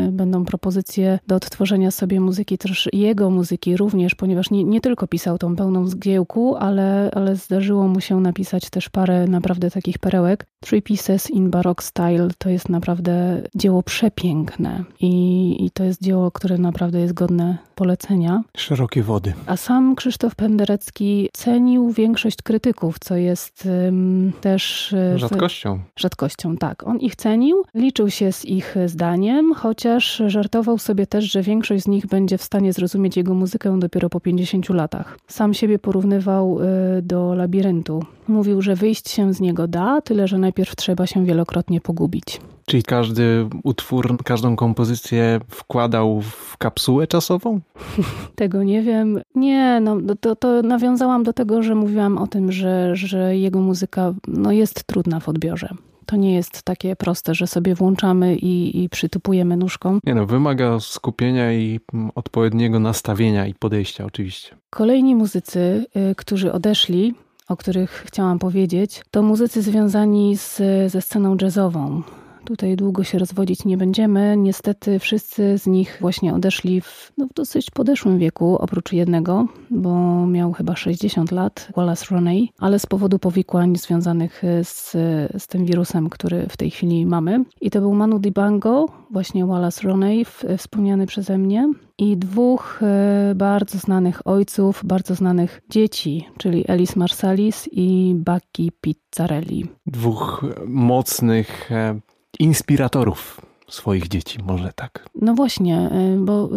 y, 0.07 0.12
będą 0.12 0.45
propozycje 0.45 1.19
do 1.27 1.36
odtworzenia 1.36 1.91
sobie 1.91 2.19
muzyki, 2.19 2.57
też 2.57 2.89
jego 2.93 3.29
muzyki 3.29 3.77
również, 3.77 4.15
ponieważ 4.15 4.51
nie, 4.51 4.63
nie 4.63 4.81
tylko 4.81 5.07
pisał 5.07 5.38
tą 5.38 5.55
pełną 5.55 5.88
zgiełku, 5.88 6.55
ale, 6.55 7.12
ale 7.13 7.36
zdarzyło 7.36 7.88
mu 7.88 8.01
się 8.01 8.22
napisać 8.22 8.69
też 8.69 8.89
parę 8.89 9.27
naprawdę 9.27 9.72
takich 9.72 10.00
perełek. 10.00 10.45
Three 10.60 10.81
Pieces 10.81 11.29
in 11.29 11.50
Baroque 11.50 11.86
Style 11.86 12.27
to 12.38 12.50
jest 12.55 12.69
naprawdę 12.69 13.41
dzieło 13.55 13.83
przepiękne 13.83 14.83
i, 15.01 15.65
i 15.65 15.71
to 15.71 15.83
jest 15.83 16.01
dzieło, 16.01 16.31
które 16.31 16.57
naprawdę 16.57 17.00
jest 17.00 17.13
godne 17.13 17.57
polecenia. 17.75 18.43
Szerokie 18.57 19.03
wody. 19.03 19.33
A 19.45 19.57
sam 19.57 19.95
Krzysztof 19.95 20.35
Penderecki 20.35 21.29
cenił 21.33 21.91
większość 21.91 22.41
krytyków, 22.41 23.00
co 23.00 23.15
jest 23.15 23.65
um, 23.85 24.31
też... 24.41 24.93
E, 24.93 25.19
rzadkością. 25.19 25.79
Rzadkością, 25.95 26.57
tak. 26.57 26.88
On 26.88 27.00
ich 27.00 27.15
cenił, 27.15 27.63
liczył 27.74 28.09
się 28.09 28.31
z 28.31 28.45
ich 28.45 28.75
zdaniem, 28.85 29.53
chociaż 29.53 30.21
żartował 30.27 30.77
sobie 30.77 31.07
też, 31.07 31.25
że 31.31 31.41
większość 31.41 31.83
z 31.83 31.88
nich 31.88 32.07
będzie 32.07 32.38
w 32.38 32.43
stanie 32.43 32.74
zrozumieć 32.74 33.17
jego 33.17 33.33
muzykę 33.33 33.79
dopiero 33.79 34.09
po 34.09 34.19
50 34.19 34.69
latach. 34.69 35.17
Sam 35.27 35.53
siebie 35.53 35.79
porównywał 35.79 36.59
y, 36.59 36.65
do 37.01 37.35
labiryntu. 37.35 38.05
Mówił, 38.27 38.62
że 38.62 38.75
wyjść 38.75 39.10
się 39.10 39.34
z 39.34 39.39
niego 39.39 39.67
da, 39.67 40.01
tyle 40.01 40.27
że 40.27 40.38
najpierw 40.38 40.75
trzeba 40.75 41.08
się 41.08 41.25
wielokrotnie 41.25 41.82
pogubić. 41.82 42.41
Czyli 42.65 42.84
każdy 42.84 43.50
utwór, 43.63 44.17
każdą 44.24 44.55
kompozycję 44.55 45.39
wkładał 45.50 46.22
w 46.22 46.58
kapsułę 46.58 47.08
czasową? 47.08 47.60
Tego 48.36 48.63
nie 48.63 48.82
wiem. 48.82 49.22
Nie, 49.36 49.79
no 49.82 49.98
to, 50.20 50.36
to 50.36 50.62
nawiązałam 50.62 51.24
do 51.24 51.34
tego, 51.34 51.63
że 51.63 51.75
mówiłam 51.75 52.17
o 52.17 52.27
tym, 52.27 52.51
że, 52.51 52.96
że 52.96 53.38
jego 53.38 53.60
muzyka 53.60 54.13
no, 54.27 54.51
jest 54.51 54.84
trudna 54.84 55.20
w 55.20 55.29
odbiorze. 55.29 55.70
To 56.05 56.15
nie 56.15 56.34
jest 56.34 56.63
takie 56.63 56.96
proste, 56.96 57.36
że 57.36 57.48
sobie 57.48 57.75
włączamy 57.75 58.36
i, 58.36 58.84
i 58.84 58.89
przytupujemy 58.89 59.58
nóżką. 59.58 60.00
Nie 60.03 60.15
no, 60.15 60.25
wymaga 60.25 60.79
skupienia 60.79 61.53
i 61.53 61.79
odpowiedniego 62.15 62.79
nastawienia 62.79 63.48
i 63.48 63.53
podejścia 63.53 64.05
oczywiście. 64.05 64.55
Kolejni 64.70 65.15
muzycy, 65.15 65.86
y, 66.12 66.15
którzy 66.15 66.53
odeszli, 66.53 67.13
o 67.49 67.57
których 67.57 68.03
chciałam 68.07 68.39
powiedzieć, 68.39 69.01
to 69.11 69.21
muzycy 69.21 69.61
związani 69.61 70.37
z, 70.37 70.61
ze 70.91 71.01
sceną 71.01 71.37
jazzową. 71.41 72.01
Tutaj 72.45 72.75
długo 72.75 73.03
się 73.03 73.19
rozwodzić 73.19 73.65
nie 73.65 73.77
będziemy. 73.77 74.37
Niestety 74.37 74.99
wszyscy 74.99 75.57
z 75.57 75.67
nich 75.67 75.97
właśnie 76.01 76.33
odeszli 76.33 76.81
w, 76.81 77.11
no, 77.17 77.27
w 77.27 77.33
dosyć 77.33 77.71
podeszłym 77.71 78.19
wieku, 78.19 78.57
oprócz 78.59 78.93
jednego, 78.93 79.47
bo 79.69 80.25
miał 80.27 80.53
chyba 80.53 80.75
60 80.75 81.31
lat, 81.31 81.67
Wallace 81.75 82.05
Roney, 82.11 82.49
ale 82.59 82.79
z 82.79 82.85
powodu 82.85 83.19
powikłań 83.19 83.75
związanych 83.75 84.41
z, 84.63 84.91
z 85.37 85.47
tym 85.47 85.65
wirusem, 85.65 86.09
który 86.09 86.45
w 86.49 86.57
tej 86.57 86.71
chwili 86.71 87.05
mamy. 87.05 87.45
I 87.61 87.71
to 87.71 87.81
był 87.81 87.93
Manu 87.93 88.19
Dibango, 88.19 88.85
właśnie 89.11 89.45
Wallace 89.45 89.87
Roney, 89.87 90.25
wspomniany 90.57 91.05
przeze 91.05 91.37
mnie, 91.37 91.71
i 91.97 92.17
dwóch 92.17 92.79
e, 92.83 93.33
bardzo 93.35 93.77
znanych 93.77 94.27
ojców, 94.27 94.81
bardzo 94.85 95.15
znanych 95.15 95.61
dzieci, 95.69 96.27
czyli 96.37 96.65
Elis 96.67 96.95
Marsalis 96.95 97.69
i 97.71 98.15
Bucky 98.15 98.71
Pizzarelli. 98.81 99.65
Dwóch 99.85 100.45
mocnych 100.65 101.71
e, 101.71 101.99
inspiratorów 102.39 103.42
swoich 103.68 104.08
dzieci, 104.08 104.39
może 104.44 104.72
tak. 104.75 105.10
No 105.22 105.34
właśnie, 105.34 105.89
y, 106.15 106.20
bo 106.20 106.46
y, 106.46 106.50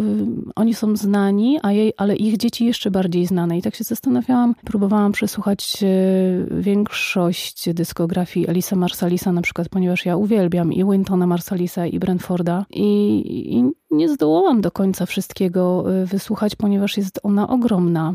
oni 0.55 0.73
są 0.73 0.95
znani, 0.95 1.59
a 1.63 1.71
jej, 1.71 1.93
ale 1.97 2.15
ich 2.15 2.37
dzieci 2.37 2.65
jeszcze 2.65 2.91
bardziej 2.91 3.25
znane. 3.25 3.57
I 3.57 3.61
tak 3.61 3.75
się 3.75 3.83
zastanawiałam, 3.83 4.55
próbowałam 4.65 5.11
przesłuchać 5.11 5.83
y, 5.83 6.61
większość 6.61 7.73
dyskografii 7.73 8.47
Elisa 8.47 8.75
Marsalisa 8.75 9.31
na 9.31 9.41
przykład, 9.41 9.69
ponieważ 9.69 10.05
ja 10.05 10.15
uwielbiam 10.15 10.73
i 10.73 10.85
Wintona 10.85 11.27
Marsalisa 11.27 11.85
i 11.85 11.99
Brentforda 11.99 12.65
i, 12.69 13.21
i 13.57 13.63
nie 13.91 14.09
zdołałam 14.09 14.61
do 14.61 14.71
końca 14.71 15.05
wszystkiego 15.05 15.85
wysłuchać, 16.05 16.55
ponieważ 16.55 16.97
jest 16.97 17.19
ona 17.23 17.49
ogromna. 17.49 18.13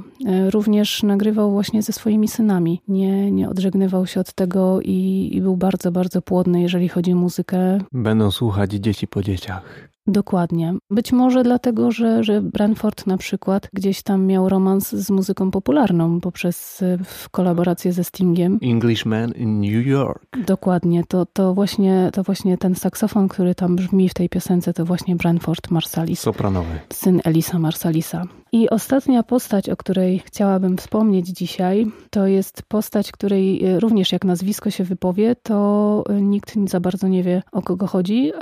Również 0.50 1.02
nagrywał 1.02 1.52
właśnie 1.52 1.82
ze 1.82 1.92
swoimi 1.92 2.28
synami. 2.28 2.80
Nie, 2.88 3.32
nie 3.32 3.48
odżegnywał 3.48 4.06
się 4.06 4.20
od 4.20 4.32
tego 4.32 4.80
i, 4.80 5.30
i 5.32 5.40
był 5.40 5.56
bardzo, 5.56 5.92
bardzo 5.92 6.22
płodny, 6.22 6.62
jeżeli 6.62 6.88
chodzi 6.88 7.12
o 7.12 7.16
muzykę. 7.16 7.78
Będą 7.92 8.30
słuchać 8.30 8.72
dzieci 8.72 9.06
po 9.08 9.22
dzieciach. 9.22 9.93
Dokładnie. 10.06 10.74
Być 10.90 11.12
może 11.12 11.42
dlatego, 11.42 11.90
że, 11.90 12.24
że 12.24 12.42
Branford 12.42 13.06
na 13.06 13.16
przykład 13.16 13.68
gdzieś 13.72 14.02
tam 14.02 14.26
miał 14.26 14.48
romans 14.48 14.92
z 14.92 15.10
muzyką 15.10 15.50
popularną 15.50 16.20
poprzez 16.20 16.82
e, 16.82 16.98
kolaborację 17.30 17.92
ze 17.92 18.04
Stingiem. 18.04 18.58
Englishman 18.62 19.32
in 19.32 19.60
New 19.60 19.86
York. 19.86 20.22
Dokładnie. 20.46 21.04
To, 21.08 21.26
to, 21.26 21.54
właśnie, 21.54 22.10
to 22.12 22.22
właśnie 22.22 22.58
ten 22.58 22.74
saksofon, 22.74 23.28
który 23.28 23.54
tam 23.54 23.76
brzmi 23.76 24.08
w 24.08 24.14
tej 24.14 24.28
piosence, 24.28 24.72
to 24.72 24.84
właśnie 24.84 25.16
Branford 25.16 25.70
Marsalis. 25.70 26.20
Sopranowy. 26.20 26.80
Syn 26.92 27.20
Elisa 27.24 27.58
Marsalisa. 27.58 28.24
I 28.52 28.70
ostatnia 28.70 29.22
postać, 29.22 29.68
o 29.68 29.76
której 29.76 30.22
chciałabym 30.24 30.76
wspomnieć 30.76 31.26
dzisiaj, 31.26 31.86
to 32.10 32.26
jest 32.26 32.62
postać, 32.62 33.12
której 33.12 33.64
e, 33.64 33.80
również 33.80 34.12
jak 34.12 34.24
nazwisko 34.24 34.70
się 34.70 34.84
wypowie, 34.84 35.36
to 35.42 36.04
e, 36.08 36.20
nikt 36.22 36.54
za 36.66 36.80
bardzo 36.80 37.08
nie 37.08 37.22
wie 37.22 37.42
o 37.52 37.62
kogo 37.62 37.86
chodzi. 37.86 38.32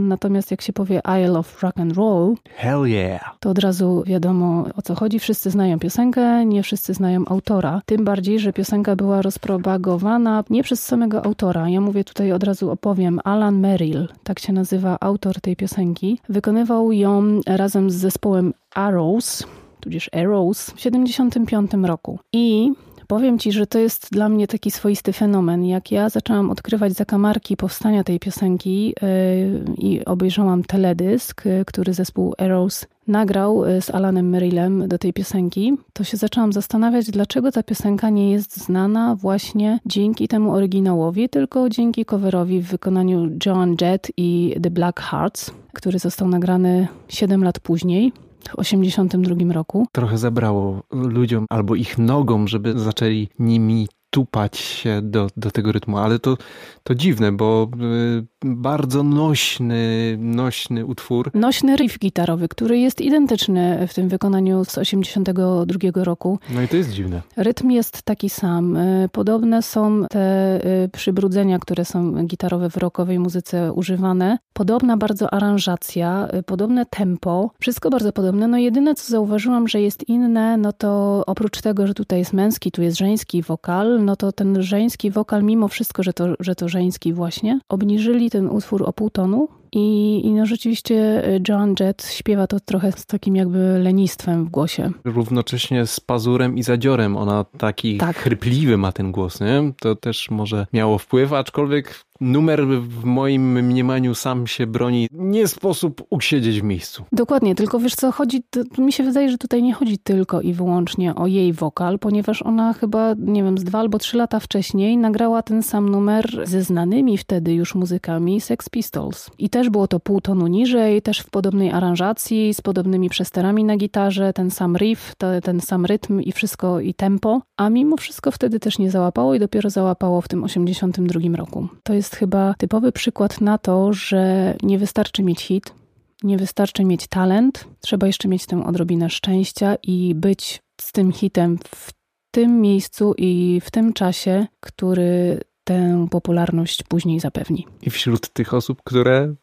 Natomiast 0.00 0.50
jak 0.50 0.62
się 0.62 0.72
powie 0.72 1.01
Isle 1.22 1.38
of 1.38 1.62
Rock 1.62 1.80
and 1.80 1.96
Roll, 1.96 2.34
Hell 2.56 2.86
yeah. 2.86 3.36
to 3.40 3.50
od 3.50 3.58
razu 3.58 4.02
wiadomo 4.06 4.64
o 4.76 4.82
co 4.82 4.94
chodzi. 4.94 5.18
Wszyscy 5.18 5.50
znają 5.50 5.78
piosenkę, 5.78 6.46
nie 6.46 6.62
wszyscy 6.62 6.94
znają 6.94 7.24
autora. 7.26 7.82
Tym 7.86 8.04
bardziej, 8.04 8.38
że 8.38 8.52
piosenka 8.52 8.96
była 8.96 9.22
rozpropagowana 9.22 10.44
nie 10.50 10.62
przez 10.62 10.84
samego 10.84 11.24
autora. 11.24 11.68
Ja 11.68 11.80
mówię 11.80 12.04
tutaj 12.04 12.32
od 12.32 12.42
razu 12.42 12.70
opowiem. 12.70 13.20
Alan 13.24 13.60
Merrill, 13.60 14.08
tak 14.22 14.38
się 14.38 14.52
nazywa 14.52 14.96
autor 15.00 15.40
tej 15.40 15.56
piosenki. 15.56 16.18
Wykonywał 16.28 16.92
ją 16.92 17.40
razem 17.46 17.90
z 17.90 17.94
zespołem 17.94 18.54
Arrows, 18.74 19.46
tudzież 19.80 20.10
Arrows 20.12 20.70
w 20.70 20.80
75 20.80 21.70
roku. 21.74 22.18
I 22.32 22.72
Powiem 23.12 23.38
ci, 23.38 23.52
że 23.52 23.66
to 23.66 23.78
jest 23.78 24.08
dla 24.12 24.28
mnie 24.28 24.46
taki 24.46 24.70
swoisty 24.70 25.12
fenomen. 25.12 25.64
Jak 25.64 25.92
ja 25.92 26.08
zaczęłam 26.08 26.50
odkrywać 26.50 26.92
zakamarki 26.92 27.56
powstania 27.56 28.04
tej 28.04 28.20
piosenki 28.20 28.86
yy, 28.86 29.74
i 29.78 30.04
obejrzałam 30.04 30.64
teledysk, 30.64 31.44
yy, 31.44 31.64
który 31.64 31.94
zespół 31.94 32.34
Arrows 32.38 32.86
nagrał 33.06 33.66
yy, 33.66 33.80
z 33.82 33.90
Alanem 33.90 34.28
Merrillem 34.28 34.88
do 34.88 34.98
tej 34.98 35.12
piosenki, 35.12 35.76
to 35.92 36.04
się 36.04 36.16
zaczęłam 36.16 36.52
zastanawiać, 36.52 37.10
dlaczego 37.10 37.52
ta 37.52 37.62
piosenka 37.62 38.10
nie 38.10 38.32
jest 38.32 38.56
znana 38.56 39.16
właśnie 39.16 39.78
dzięki 39.86 40.28
temu 40.28 40.52
oryginałowi, 40.52 41.28
tylko 41.28 41.68
dzięki 41.68 42.04
coverowi 42.04 42.60
w 42.60 42.66
wykonaniu 42.66 43.28
Joan 43.46 43.76
Jett 43.80 44.12
i 44.16 44.56
The 44.62 44.70
Black 44.70 45.00
Hearts, 45.00 45.50
który 45.72 45.98
został 45.98 46.28
nagrany 46.28 46.88
7 47.08 47.44
lat 47.44 47.60
później 47.60 48.12
w 48.50 48.58
82 48.58 49.52
roku. 49.52 49.86
Trochę 49.92 50.18
zabrało 50.18 50.82
ludziom 50.90 51.46
albo 51.50 51.74
ich 51.74 51.98
nogom, 51.98 52.48
żeby 52.48 52.78
zaczęli 52.78 53.28
nimi 53.38 53.88
tupać 54.10 54.58
się 54.58 55.02
do, 55.02 55.28
do 55.36 55.50
tego 55.50 55.72
rytmu, 55.72 55.98
ale 55.98 56.18
to, 56.18 56.36
to 56.82 56.94
dziwne, 56.94 57.32
bo 57.32 57.68
y, 57.82 58.26
bardzo 58.44 59.02
nośny, 59.02 60.16
nośny 60.20 60.86
utwór. 60.86 61.30
Nośny 61.34 61.76
riff 61.76 61.98
gitarowy, 61.98 62.48
który 62.48 62.78
jest 62.78 63.00
identyczny 63.00 63.86
w 63.88 63.94
tym 63.94 64.08
wykonaniu 64.08 64.64
z 64.64 64.78
82 64.78 66.04
roku. 66.04 66.38
No 66.54 66.62
i 66.62 66.68
to 66.68 66.76
jest 66.76 66.90
dziwne. 66.90 67.22
Rytm 67.36 67.70
jest 67.70 68.02
taki 68.02 68.30
sam. 68.30 68.76
Y, 68.76 69.08
podobne 69.12 69.62
są 69.62 70.04
te 70.10 70.56
y, 70.84 70.88
przybrudzenia, 70.88 71.58
które 71.58 71.84
są 71.84 72.26
gitarowe 72.26 72.70
w 72.70 72.76
rockowej 72.76 73.18
muzyce 73.18 73.72
używane. 73.72 74.38
Podobna 74.52 74.96
bardzo 74.96 75.34
aranżacja, 75.34 76.28
podobne 76.46 76.86
tempo. 76.86 77.50
Wszystko 77.58 77.90
bardzo 77.90 78.12
podobne. 78.12 78.48
No 78.48 78.58
jedyne, 78.58 78.94
co 78.94 79.10
zauważyłam, 79.10 79.68
że 79.68 79.80
jest 79.80 80.08
inne, 80.08 80.56
no 80.56 80.72
to 80.72 81.22
oprócz 81.26 81.60
tego, 81.60 81.86
że 81.86 81.94
tutaj 81.94 82.18
jest 82.18 82.32
męski, 82.32 82.72
tu 82.72 82.82
jest 82.82 82.98
żeński 82.98 83.42
wokal, 83.42 84.04
no 84.04 84.16
to 84.16 84.32
ten 84.32 84.62
żeński 84.62 85.10
wokal, 85.10 85.42
mimo 85.42 85.68
wszystko, 85.68 86.02
że 86.02 86.12
to, 86.12 86.26
że 86.40 86.54
to 86.54 86.68
żeński 86.68 87.12
właśnie, 87.12 87.60
obniżyli 87.68 88.30
ten 88.32 88.48
utwór 88.48 88.82
o 88.86 88.92
pół 88.92 89.10
tonu 89.10 89.48
i, 89.72 90.20
I 90.24 90.32
no 90.32 90.46
rzeczywiście 90.46 91.28
y, 91.28 91.40
Joan 91.48 91.74
Jett 91.80 92.06
śpiewa 92.06 92.46
to 92.46 92.60
trochę 92.60 92.92
z 92.92 93.06
takim 93.06 93.36
jakby 93.36 93.78
lenistwem 93.82 94.44
w 94.44 94.48
głosie. 94.48 94.90
Równocześnie 95.04 95.86
z 95.86 96.00
pazurem 96.00 96.58
i 96.58 96.62
zadziorem. 96.62 97.16
Ona 97.16 97.44
taki 97.58 97.98
tak. 97.98 98.16
chrypliwy 98.16 98.76
ma 98.76 98.92
ten 98.92 99.12
głos, 99.12 99.40
nie? 99.40 99.72
To 99.80 99.96
też 99.96 100.30
może 100.30 100.66
miało 100.72 100.98
wpływ, 100.98 101.32
aczkolwiek 101.32 102.04
numer 102.22 102.66
w 102.66 103.04
moim 103.04 103.52
mniemaniu 103.52 104.14
sam 104.14 104.46
się 104.46 104.66
broni. 104.66 105.08
Nie 105.12 105.48
sposób 105.48 106.02
usiedzieć 106.10 106.60
w 106.60 106.64
miejscu. 106.64 107.04
Dokładnie, 107.12 107.54
tylko 107.54 107.78
wiesz 107.78 107.94
co, 107.94 108.12
chodzi, 108.12 108.42
mi 108.78 108.92
się 108.92 109.04
wydaje, 109.04 109.30
że 109.30 109.38
tutaj 109.38 109.62
nie 109.62 109.74
chodzi 109.74 109.98
tylko 109.98 110.40
i 110.40 110.52
wyłącznie 110.52 111.14
o 111.14 111.26
jej 111.26 111.52
wokal, 111.52 111.98
ponieważ 111.98 112.42
ona 112.42 112.72
chyba, 112.72 113.14
nie 113.18 113.44
wiem, 113.44 113.58
z 113.58 113.64
dwa 113.64 113.78
albo 113.78 113.98
trzy 113.98 114.16
lata 114.16 114.40
wcześniej 114.40 114.96
nagrała 114.96 115.42
ten 115.42 115.62
sam 115.62 115.88
numer 115.88 116.42
ze 116.44 116.62
znanymi 116.62 117.18
wtedy 117.18 117.54
już 117.54 117.74
muzykami 117.74 118.40
Sex 118.40 118.68
Pistols. 118.68 119.30
I 119.38 119.50
też 119.50 119.70
było 119.70 119.88
to 119.88 120.00
pół 120.00 120.20
tonu 120.20 120.46
niżej, 120.46 121.02
też 121.02 121.20
w 121.20 121.30
podobnej 121.30 121.70
aranżacji, 121.70 122.54
z 122.54 122.60
podobnymi 122.60 123.08
przesterami 123.08 123.64
na 123.64 123.76
gitarze, 123.76 124.32
ten 124.32 124.50
sam 124.50 124.76
riff, 124.76 125.14
ten 125.42 125.60
sam 125.60 125.86
rytm 125.86 126.20
i 126.20 126.32
wszystko, 126.32 126.80
i 126.80 126.94
tempo. 126.94 127.42
A 127.56 127.70
mimo 127.70 127.96
wszystko 127.96 128.30
wtedy 128.30 128.60
też 128.60 128.78
nie 128.78 128.90
załapało 128.90 129.34
i 129.34 129.38
dopiero 129.38 129.70
załapało 129.70 130.20
w 130.20 130.28
tym 130.28 130.44
82 130.44 131.36
roku. 131.36 131.68
To 131.82 131.94
jest 131.94 132.11
chyba 132.16 132.54
typowy 132.58 132.92
przykład 132.92 133.40
na 133.40 133.58
to, 133.58 133.92
że 133.92 134.54
nie 134.62 134.78
wystarczy 134.78 135.22
mieć 135.22 135.40
hit, 135.42 135.74
nie 136.22 136.36
wystarczy 136.36 136.84
mieć 136.84 137.06
talent, 137.06 137.68
trzeba 137.80 138.06
jeszcze 138.06 138.28
mieć 138.28 138.46
tę 138.46 138.66
odrobinę 138.66 139.10
szczęścia 139.10 139.76
i 139.82 140.14
być 140.14 140.62
z 140.80 140.92
tym 140.92 141.12
hitem 141.12 141.58
w 141.74 141.92
tym 142.30 142.60
miejscu 142.60 143.14
i 143.18 143.60
w 143.64 143.70
tym 143.70 143.92
czasie, 143.92 144.46
który 144.60 145.40
tę 145.64 146.06
popularność 146.10 146.82
później 146.82 147.20
zapewni. 147.20 147.66
I 147.82 147.90
wśród 147.90 148.28
tych 148.28 148.54
osób, 148.54 148.82
które 148.84 149.34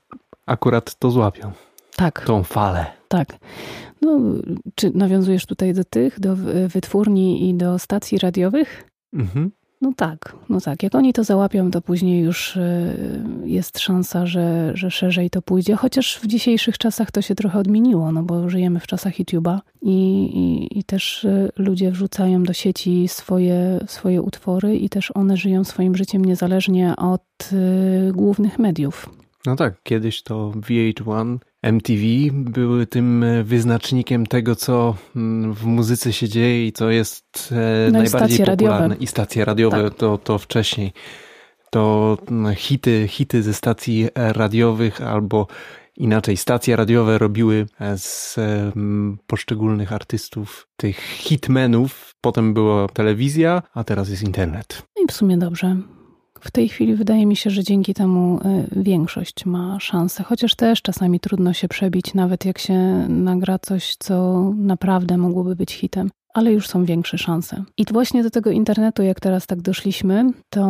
akurat 0.45 0.95
to 0.95 1.11
złapią. 1.11 1.51
Tak. 1.95 2.25
Tą 2.25 2.43
falę. 2.43 2.85
Tak. 3.07 3.37
No, 4.01 4.19
czy 4.75 4.91
nawiązujesz 4.97 5.45
tutaj 5.45 5.73
do 5.73 5.83
tych, 5.83 6.19
do 6.19 6.35
wytwórni 6.67 7.49
i 7.49 7.53
do 7.53 7.79
stacji 7.79 8.17
radiowych? 8.17 8.83
Mhm. 9.13 9.51
No 9.81 9.93
tak, 9.95 10.35
no 10.49 10.61
tak. 10.61 10.83
Jak 10.83 10.95
oni 10.95 11.13
to 11.13 11.23
załapią, 11.23 11.71
to 11.71 11.81
później 11.81 12.23
już 12.23 12.55
y, 12.55 12.95
jest 13.45 13.79
szansa, 13.79 14.25
że, 14.25 14.71
że 14.73 14.91
szerzej 14.91 15.29
to 15.29 15.41
pójdzie. 15.41 15.75
Chociaż 15.75 16.19
w 16.19 16.27
dzisiejszych 16.27 16.77
czasach 16.77 17.11
to 17.11 17.21
się 17.21 17.35
trochę 17.35 17.59
odmieniło, 17.59 18.11
no 18.11 18.23
bo 18.23 18.49
żyjemy 18.49 18.79
w 18.79 18.87
czasach 18.87 19.13
YouTube'a 19.13 19.59
i, 19.81 20.23
i, 20.23 20.79
i 20.79 20.83
też 20.83 21.23
y, 21.23 21.49
ludzie 21.57 21.91
wrzucają 21.91 22.43
do 22.43 22.53
sieci 22.53 23.07
swoje, 23.07 23.79
swoje 23.87 24.21
utwory 24.21 24.77
i 24.77 24.89
też 24.89 25.11
one 25.15 25.37
żyją 25.37 25.63
swoim 25.63 25.95
życiem 25.95 26.25
niezależnie 26.25 26.95
od 26.95 27.49
y, 27.53 28.11
głównych 28.13 28.59
mediów. 28.59 29.18
No 29.45 29.55
tak, 29.55 29.83
kiedyś 29.83 30.23
to 30.23 30.51
VH1, 30.55 31.37
MTV 31.61 32.03
były 32.31 32.87
tym 32.87 33.25
wyznacznikiem 33.43 34.25
tego, 34.25 34.55
co 34.55 34.95
mm, 35.15 35.53
w 35.53 35.65
muzyce 35.65 36.13
się 36.13 36.29
dzieje 36.29 36.67
i 36.67 36.71
co 36.71 36.89
jest 36.89 37.53
e, 37.87 37.91
no 37.91 37.99
najbardziej 37.99 38.45
popularne. 38.45 38.87
Radiowe. 38.87 39.03
I 39.03 39.07
stacje 39.07 39.45
radiowe 39.45 39.83
tak. 39.83 39.93
to, 39.93 40.17
to 40.17 40.37
wcześniej. 40.37 40.93
To 41.69 42.17
mm, 42.31 42.55
hity, 42.55 43.07
hity 43.07 43.43
ze 43.43 43.53
stacji 43.53 44.07
radiowych 44.15 45.01
albo 45.01 45.47
inaczej 45.95 46.37
stacje 46.37 46.75
radiowe 46.75 47.17
robiły 47.17 47.65
e, 47.79 47.97
z 47.97 48.39
poszczególnych 49.27 49.93
artystów 49.93 50.67
tych 50.77 50.99
hitmenów. 50.99 52.15
Potem 52.21 52.53
była 52.53 52.87
telewizja, 52.87 53.61
a 53.73 53.83
teraz 53.83 54.09
jest 54.09 54.23
internet. 54.23 54.83
No 54.97 55.03
i 55.03 55.07
w 55.07 55.11
sumie 55.11 55.37
dobrze. 55.37 55.77
W 56.39 56.51
tej 56.51 56.69
chwili 56.69 56.95
wydaje 56.95 57.25
mi 57.25 57.35
się, 57.35 57.49
że 57.49 57.63
dzięki 57.63 57.93
temu 57.93 58.39
e, 58.45 58.63
większość 58.71 59.45
ma 59.45 59.79
szansę, 59.79 60.23
chociaż 60.23 60.55
też 60.55 60.81
czasami 60.81 61.19
trudno 61.19 61.53
się 61.53 61.67
przebić, 61.67 62.13
nawet 62.13 62.45
jak 62.45 62.57
się 62.57 62.73
nagra 63.09 63.59
coś, 63.59 63.95
co 63.95 64.43
naprawdę 64.57 65.17
mogłoby 65.17 65.55
być 65.55 65.73
hitem 65.73 66.09
ale 66.33 66.53
już 66.53 66.67
są 66.67 66.85
większe 66.85 67.17
szanse. 67.17 67.63
I 67.77 67.85
właśnie 67.91 68.23
do 68.23 68.29
tego 68.29 68.51
internetu, 68.51 69.03
jak 69.03 69.19
teraz 69.19 69.47
tak 69.47 69.61
doszliśmy, 69.61 70.31
to 70.49 70.65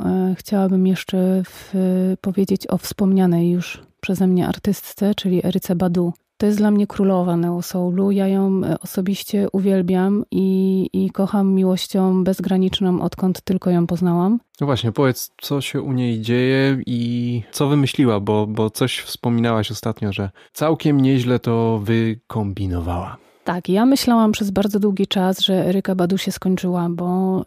e, 0.00 0.34
chciałabym 0.38 0.86
jeszcze 0.86 1.42
w, 1.44 1.74
powiedzieć 2.20 2.70
o 2.70 2.78
wspomnianej 2.78 3.50
już 3.50 3.82
przeze 4.00 4.26
mnie 4.26 4.48
artystce, 4.48 5.14
czyli 5.14 5.46
Eryce 5.46 5.76
Badu. 5.76 6.12
To 6.40 6.46
jest 6.46 6.58
dla 6.58 6.70
mnie 6.70 6.86
królowa 6.86 7.36
neosoulu. 7.36 8.10
Ja 8.10 8.28
ją 8.28 8.60
e, 8.64 8.80
osobiście 8.80 9.48
uwielbiam 9.52 10.24
i, 10.30 10.88
i 10.92 11.10
kocham 11.10 11.52
miłością 11.54 12.24
bezgraniczną, 12.24 13.02
odkąd 13.02 13.40
tylko 13.40 13.70
ją 13.70 13.86
poznałam. 13.86 14.40
No 14.60 14.66
właśnie, 14.66 14.92
powiedz, 14.92 15.30
co 15.40 15.60
się 15.60 15.82
u 15.82 15.92
niej 15.92 16.20
dzieje 16.20 16.78
i 16.86 17.42
co 17.52 17.68
wymyśliła, 17.68 18.20
bo, 18.20 18.46
bo 18.46 18.70
coś 18.70 18.98
wspominałaś 19.00 19.70
ostatnio, 19.70 20.12
że 20.12 20.30
całkiem 20.52 21.00
nieźle 21.00 21.38
to 21.38 21.80
wykombinowała. 21.84 23.16
Tak, 23.44 23.68
ja 23.68 23.86
myślałam 23.86 24.32
przez 24.32 24.50
bardzo 24.50 24.80
długi 24.80 25.06
czas, 25.06 25.40
że 25.40 25.66
Eryka 25.66 25.94
Badu 25.94 26.18
się 26.18 26.32
skończyła, 26.32 26.88
bo 26.90 27.44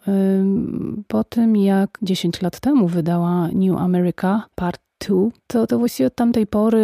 po 1.08 1.24
tym 1.24 1.56
jak 1.56 1.98
10 2.02 2.42
lat 2.42 2.60
temu 2.60 2.88
wydała 2.88 3.48
New 3.48 3.78
America 3.78 4.42
Part 4.54 4.83
to, 5.46 5.66
to 5.66 5.78
właściwie 5.78 6.06
od 6.06 6.14
tamtej 6.14 6.46
pory 6.46 6.78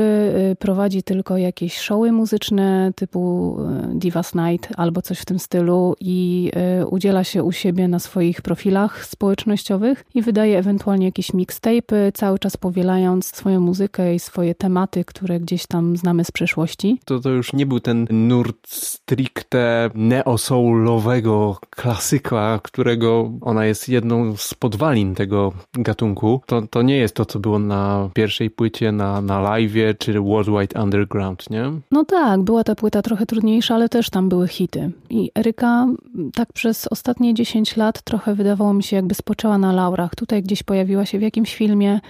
y, 0.52 0.56
prowadzi 0.56 1.02
tylko 1.02 1.36
jakieś 1.36 1.78
showy 1.78 2.12
muzyczne 2.12 2.92
typu 2.96 3.56
y, 3.92 3.98
Divas 3.98 4.34
Night 4.34 4.68
albo 4.76 5.02
coś 5.02 5.18
w 5.18 5.24
tym 5.24 5.38
stylu 5.38 5.96
i 6.00 6.50
y, 6.80 6.86
udziela 6.86 7.24
się 7.24 7.42
u 7.42 7.52
siebie 7.52 7.88
na 7.88 7.98
swoich 7.98 8.42
profilach 8.42 9.06
społecznościowych 9.06 10.04
i 10.14 10.22
wydaje 10.22 10.58
ewentualnie 10.58 11.06
jakieś 11.06 11.30
mixtape'y, 11.30 12.12
cały 12.14 12.38
czas 12.38 12.56
powielając 12.56 13.26
swoją 13.26 13.60
muzykę 13.60 14.14
i 14.14 14.18
swoje 14.18 14.54
tematy, 14.54 15.04
które 15.04 15.40
gdzieś 15.40 15.66
tam 15.66 15.96
znamy 15.96 16.24
z 16.24 16.30
przeszłości. 16.30 17.00
To, 17.04 17.20
to 17.20 17.30
już 17.30 17.52
nie 17.52 17.66
był 17.66 17.80
ten 17.80 18.06
nurt 18.10 18.68
stricte 18.68 19.90
neo-soulowego 19.94 21.56
klasyka, 21.70 22.60
którego 22.62 23.32
ona 23.40 23.66
jest 23.66 23.88
jedną 23.88 24.36
z 24.36 24.54
podwalin 24.54 25.14
tego 25.14 25.52
gatunku. 25.72 26.40
To, 26.46 26.62
to 26.62 26.82
nie 26.82 26.96
jest 26.96 27.14
to, 27.14 27.24
co 27.24 27.38
było 27.38 27.58
na 27.58 28.09
pierwszej 28.10 28.50
płycie 28.50 28.92
na, 28.92 29.20
na 29.20 29.40
live, 29.40 29.72
czy 29.98 30.20
Worldwide 30.20 30.82
Underground, 30.82 31.50
nie? 31.50 31.64
No 31.90 32.04
tak, 32.04 32.40
była 32.40 32.64
ta 32.64 32.74
płyta 32.74 33.02
trochę 33.02 33.26
trudniejsza, 33.26 33.74
ale 33.74 33.88
też 33.88 34.10
tam 34.10 34.28
były 34.28 34.48
hity. 34.48 34.90
I 35.10 35.30
Eryka 35.38 35.86
tak 36.34 36.52
przez 36.52 36.88
ostatnie 36.90 37.34
10 37.34 37.76
lat 37.76 38.02
trochę 38.02 38.34
wydawało 38.34 38.74
mi 38.74 38.82
się 38.82 38.96
jakby 38.96 39.14
spoczęła 39.14 39.58
na 39.58 39.72
laurach. 39.72 40.14
Tutaj 40.14 40.42
gdzieś 40.42 40.62
pojawiła 40.62 41.06
się 41.06 41.18
w 41.18 41.22
jakimś 41.22 41.54
filmie, 41.54 42.00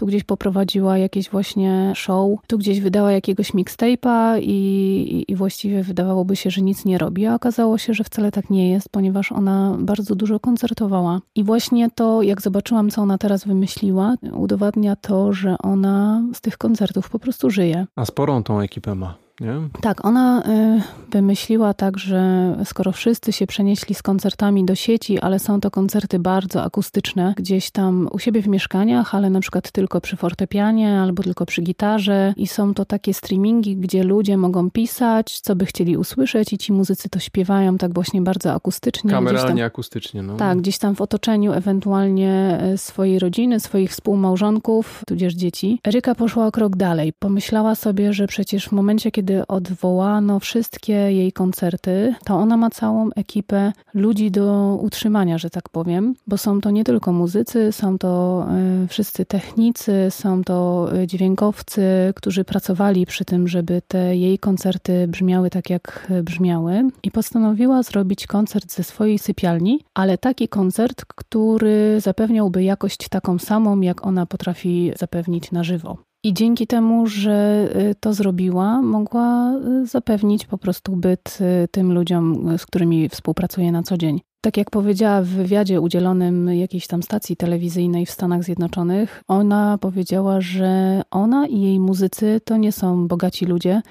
tu 0.00 0.06
gdzieś 0.06 0.24
poprowadziła 0.24 0.98
jakieś 0.98 1.30
właśnie 1.30 1.92
show, 1.96 2.38
tu 2.46 2.58
gdzieś 2.58 2.80
wydała 2.80 3.12
jakiegoś 3.12 3.54
mixtape'a 3.54 4.38
i, 4.42 4.44
i, 4.48 5.32
i, 5.32 5.36
właściwie 5.36 5.82
wydawałoby 5.82 6.36
się, 6.36 6.50
że 6.50 6.62
nic 6.62 6.84
nie 6.84 6.98
robi, 6.98 7.26
a 7.26 7.34
okazało 7.34 7.78
się, 7.78 7.94
że 7.94 8.04
wcale 8.04 8.32
tak 8.32 8.50
nie 8.50 8.70
jest, 8.70 8.88
ponieważ 8.88 9.32
ona 9.32 9.76
bardzo 9.80 10.14
dużo 10.14 10.40
koncertowała. 10.40 11.20
I 11.34 11.44
właśnie 11.44 11.90
to, 11.90 12.22
jak 12.22 12.42
zobaczyłam, 12.42 12.90
co 12.90 13.02
ona 13.02 13.18
teraz 13.18 13.44
wymyśliła, 13.44 14.14
udowadnia 14.32 14.96
to, 14.96 15.32
że 15.32 15.56
ona 15.58 16.22
z 16.34 16.40
tych 16.40 16.58
koncertów 16.58 17.10
po 17.10 17.18
prostu 17.18 17.50
żyje. 17.50 17.86
A 17.96 18.04
sporą 18.04 18.42
tą 18.42 18.60
ekipę 18.60 18.94
ma. 18.94 19.14
Nie? 19.40 19.54
Tak, 19.80 20.04
ona 20.04 20.42
y, 20.42 21.10
wymyśliła 21.10 21.74
tak, 21.74 21.98
że 21.98 22.54
skoro 22.64 22.92
wszyscy 22.92 23.32
się 23.32 23.46
przenieśli 23.46 23.94
z 23.94 24.02
koncertami 24.02 24.64
do 24.64 24.74
sieci, 24.74 25.18
ale 25.18 25.38
są 25.38 25.60
to 25.60 25.70
koncerty 25.70 26.18
bardzo 26.18 26.62
akustyczne, 26.62 27.34
gdzieś 27.36 27.70
tam 27.70 28.08
u 28.12 28.18
siebie 28.18 28.42
w 28.42 28.48
mieszkaniach, 28.48 29.14
ale 29.14 29.30
na 29.30 29.40
przykład 29.40 29.70
tylko 29.70 30.00
przy 30.00 30.16
fortepianie 30.16 31.00
albo 31.00 31.22
tylko 31.22 31.46
przy 31.46 31.62
gitarze 31.62 32.34
i 32.36 32.46
są 32.46 32.74
to 32.74 32.84
takie 32.84 33.14
streamingi, 33.14 33.76
gdzie 33.76 34.04
ludzie 34.04 34.36
mogą 34.36 34.70
pisać, 34.70 35.40
co 35.40 35.56
by 35.56 35.66
chcieli 35.66 35.96
usłyszeć 35.96 36.52
i 36.52 36.58
ci 36.58 36.72
muzycy 36.72 37.08
to 37.08 37.18
śpiewają 37.18 37.78
tak 37.78 37.94
właśnie 37.94 38.22
bardzo 38.22 38.54
akustycznie. 38.54 39.10
Kameralnie, 39.10 39.62
tam, 39.62 39.66
akustycznie. 39.66 40.22
No. 40.22 40.36
Tak, 40.36 40.58
gdzieś 40.58 40.78
tam 40.78 40.94
w 40.94 41.00
otoczeniu 41.00 41.52
ewentualnie 41.52 42.58
e, 42.60 42.78
swojej 42.78 43.18
rodziny, 43.18 43.60
swoich 43.60 43.90
współmałżonków, 43.90 45.02
tudzież 45.06 45.34
dzieci. 45.34 45.80
Eryka 45.86 46.14
poszła 46.14 46.46
o 46.46 46.52
krok 46.52 46.76
dalej. 46.76 47.12
Pomyślała 47.18 47.74
sobie, 47.74 48.12
że 48.12 48.26
przecież 48.26 48.68
w 48.68 48.72
momencie, 48.72 49.10
kiedy 49.10 49.29
kiedy 49.30 49.46
odwołano 49.46 50.40
wszystkie 50.40 50.92
jej 50.92 51.32
koncerty, 51.32 52.14
to 52.24 52.34
ona 52.34 52.56
ma 52.56 52.70
całą 52.70 53.10
ekipę 53.16 53.72
ludzi 53.94 54.30
do 54.30 54.78
utrzymania, 54.82 55.38
że 55.38 55.50
tak 55.50 55.68
powiem, 55.68 56.14
bo 56.26 56.38
są 56.38 56.60
to 56.60 56.70
nie 56.70 56.84
tylko 56.84 57.12
muzycy, 57.12 57.72
są 57.72 57.98
to 57.98 58.46
e, 58.48 58.88
wszyscy 58.88 59.24
technicy, 59.24 59.92
są 60.10 60.44
to 60.44 60.88
e, 60.92 61.06
dźwiękowcy, 61.06 61.82
którzy 62.16 62.44
pracowali 62.44 63.06
przy 63.06 63.24
tym, 63.24 63.48
żeby 63.48 63.82
te 63.88 64.16
jej 64.16 64.38
koncerty 64.38 65.08
brzmiały 65.08 65.50
tak, 65.50 65.70
jak 65.70 66.12
brzmiały. 66.22 66.90
I 67.02 67.10
postanowiła 67.10 67.82
zrobić 67.82 68.26
koncert 68.26 68.72
ze 68.72 68.84
swojej 68.84 69.18
sypialni, 69.18 69.84
ale 69.94 70.18
taki 70.18 70.48
koncert, 70.48 71.04
który 71.04 72.00
zapewniałby 72.00 72.62
jakość 72.62 73.08
taką 73.08 73.38
samą, 73.38 73.80
jak 73.80 74.06
ona 74.06 74.26
potrafi 74.26 74.92
zapewnić 74.98 75.52
na 75.52 75.64
żywo. 75.64 76.09
I 76.24 76.34
dzięki 76.34 76.66
temu, 76.66 77.06
że 77.06 77.68
y, 77.90 77.94
to 78.00 78.14
zrobiła, 78.14 78.82
mogła 78.82 79.52
y, 79.82 79.86
zapewnić 79.86 80.46
po 80.46 80.58
prostu 80.58 80.96
byt 80.96 81.38
y, 81.64 81.68
tym 81.68 81.92
ludziom, 81.92 82.58
z 82.58 82.66
którymi 82.66 83.08
współpracuje 83.08 83.72
na 83.72 83.82
co 83.82 83.96
dzień. 83.96 84.20
Tak 84.40 84.56
jak 84.56 84.70
powiedziała 84.70 85.22
w 85.22 85.26
wywiadzie 85.26 85.80
udzielonym 85.80 86.48
jakiejś 86.54 86.86
tam 86.86 87.02
stacji 87.02 87.36
telewizyjnej 87.36 88.06
w 88.06 88.10
Stanach 88.10 88.44
Zjednoczonych, 88.44 89.22
ona 89.28 89.78
powiedziała, 89.78 90.40
że 90.40 91.02
ona 91.10 91.46
i 91.46 91.60
jej 91.60 91.80
muzycy 91.80 92.40
to 92.44 92.56
nie 92.56 92.72
są 92.72 93.08
bogaci 93.08 93.46
ludzie, 93.46 93.82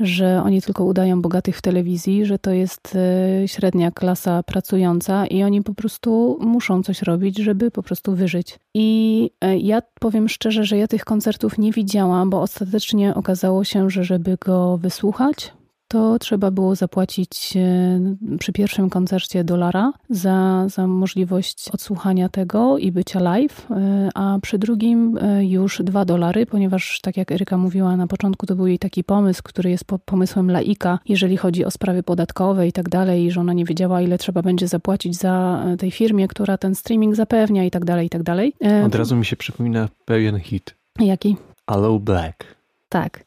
że 0.00 0.42
oni 0.44 0.62
tylko 0.62 0.84
udają 0.84 1.22
bogatych 1.22 1.56
w 1.56 1.62
telewizji, 1.62 2.26
że 2.26 2.38
to 2.38 2.50
jest 2.50 2.96
e, 2.96 3.48
średnia 3.48 3.90
klasa 3.90 4.42
pracująca 4.42 5.26
i 5.26 5.42
oni 5.42 5.62
po 5.62 5.74
prostu 5.74 6.38
muszą 6.40 6.82
coś 6.82 7.02
robić, 7.02 7.38
żeby 7.38 7.70
po 7.70 7.82
prostu 7.82 8.14
wyżyć. 8.14 8.58
I 8.74 9.30
e, 9.40 9.58
ja 9.58 9.82
powiem 10.00 10.28
szczerze, 10.28 10.64
że 10.64 10.78
ja 10.78 10.88
tych 10.88 11.04
koncertów 11.04 11.58
nie 11.58 11.72
widziałam, 11.72 12.30
bo 12.30 12.40
ostatecznie 12.40 13.14
okazało 13.14 13.64
się, 13.64 13.90
że 13.90 14.04
żeby 14.04 14.36
go 14.40 14.78
wysłuchać, 14.78 15.52
to 15.88 16.18
trzeba 16.18 16.50
było 16.50 16.74
zapłacić 16.74 17.54
e, 17.56 18.36
przy 18.38 18.52
pierwszym 18.52 18.90
koncercie 18.90 19.44
dolara 19.44 19.92
za, 20.10 20.68
za 20.68 20.86
możliwość 20.86 21.68
odsłuchania 21.72 22.28
tego 22.28 22.78
i 22.78 22.92
bycia 22.92 23.20
live, 23.20 23.70
e, 23.70 24.08
a 24.14 24.38
przy 24.42 24.58
drugim 24.58 25.18
e, 25.18 25.44
już 25.44 25.82
dwa 25.82 26.04
dolary, 26.04 26.46
ponieważ 26.46 27.00
tak 27.00 27.16
jak 27.16 27.32
Eryka 27.32 27.56
mówiła 27.56 27.96
na 27.96 28.06
początku, 28.06 28.46
to 28.46 28.56
był 28.56 28.66
jej 28.66 28.78
taki 28.78 29.04
pomysł, 29.04 29.42
który 29.44 29.70
jest 29.70 29.84
pomysłem 30.04 30.50
laika, 30.50 30.98
jeżeli 31.08 31.36
chodzi 31.36 31.64
o 31.64 31.70
sprawy 31.70 32.02
podatkowe 32.02 32.68
i 32.68 32.72
tak 32.72 32.88
dalej, 32.88 33.30
że 33.30 33.40
ona 33.40 33.52
nie 33.52 33.64
wiedziała, 33.64 34.00
ile 34.00 34.18
trzeba 34.18 34.42
będzie 34.42 34.68
zapłacić 34.68 35.16
za 35.16 35.64
tej 35.78 35.90
firmie, 35.90 36.28
która 36.28 36.58
ten 36.58 36.74
streaming 36.74 37.14
zapewnia 37.14 37.64
i 37.64 37.70
tak 37.70 37.84
dalej, 37.84 38.06
i 38.06 38.10
tak 38.10 38.22
dalej. 38.22 38.52
Od 38.86 38.94
razu 38.94 39.16
mi 39.16 39.24
się 39.24 39.36
przypomina 39.36 39.88
pewien 40.04 40.40
hit. 40.40 40.74
Jaki? 41.00 41.36
Hello 41.70 41.98
Black. 41.98 42.63
Tak. 42.94 43.24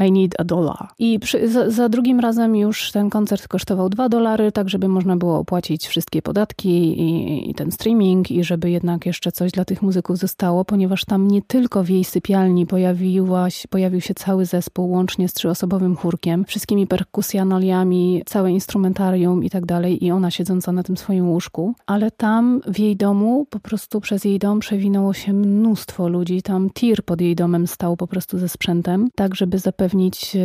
I 0.00 0.12
need 0.12 0.34
a 0.38 0.44
dollar. 0.44 0.88
I 0.98 1.18
przy, 1.18 1.48
za, 1.48 1.70
za, 1.70 1.88
drugim 1.88 2.20
razem 2.20 2.56
już 2.56 2.92
ten 2.92 3.10
koncert 3.10 3.48
kosztował 3.48 3.88
2 3.88 4.08
dolary, 4.08 4.52
tak 4.52 4.68
żeby 4.68 4.88
można 4.88 5.16
było 5.16 5.38
opłacić 5.38 5.86
wszystkie 5.86 6.22
podatki 6.22 6.70
i, 7.00 7.50
i, 7.50 7.54
ten 7.54 7.72
streaming 7.72 8.30
i 8.30 8.44
żeby 8.44 8.70
jednak 8.70 9.06
jeszcze 9.06 9.32
coś 9.32 9.52
dla 9.52 9.64
tych 9.64 9.82
muzyków 9.82 10.18
zostało, 10.18 10.64
ponieważ 10.64 11.04
tam 11.04 11.28
nie 11.28 11.42
tylko 11.42 11.84
w 11.84 11.88
jej 11.88 12.04
sypialni 12.04 12.66
pojawiłaś, 12.66 13.66
pojawił 13.70 14.00
się 14.00 14.14
cały 14.14 14.46
zespół 14.46 14.90
łącznie 14.90 15.28
z 15.28 15.34
trzyosobowym 15.34 15.96
chórkiem, 15.96 16.44
wszystkimi 16.44 16.86
perkusjanoliami, 16.86 18.22
całe 18.26 18.50
instrumentarium 18.50 19.44
i 19.44 19.50
tak 19.50 19.66
dalej 19.66 20.04
i 20.04 20.10
ona 20.10 20.30
siedząca 20.30 20.72
na 20.72 20.82
tym 20.82 20.96
swoim 20.96 21.28
łóżku, 21.28 21.74
ale 21.86 22.10
tam 22.10 22.60
w 22.66 22.78
jej 22.78 22.96
domu 22.96 23.46
po 23.50 23.60
prostu 23.60 24.00
przez 24.00 24.24
jej 24.24 24.38
dom 24.38 24.60
przewinęło 24.60 25.12
się 25.12 25.32
mnóstwo 25.32 26.08
ludzi, 26.08 26.42
tam 26.42 26.70
tir 26.70 27.04
pod 27.04 27.20
jej 27.20 27.36
domem 27.36 27.66
stał 27.66 27.96
po 27.96 28.06
prostu 28.06 28.38
ze 28.38 28.48
sprzętem 28.48 29.05
tak 29.14 29.34
żeby 29.34 29.58
zapewnić 29.58 30.36
e, 30.36 30.40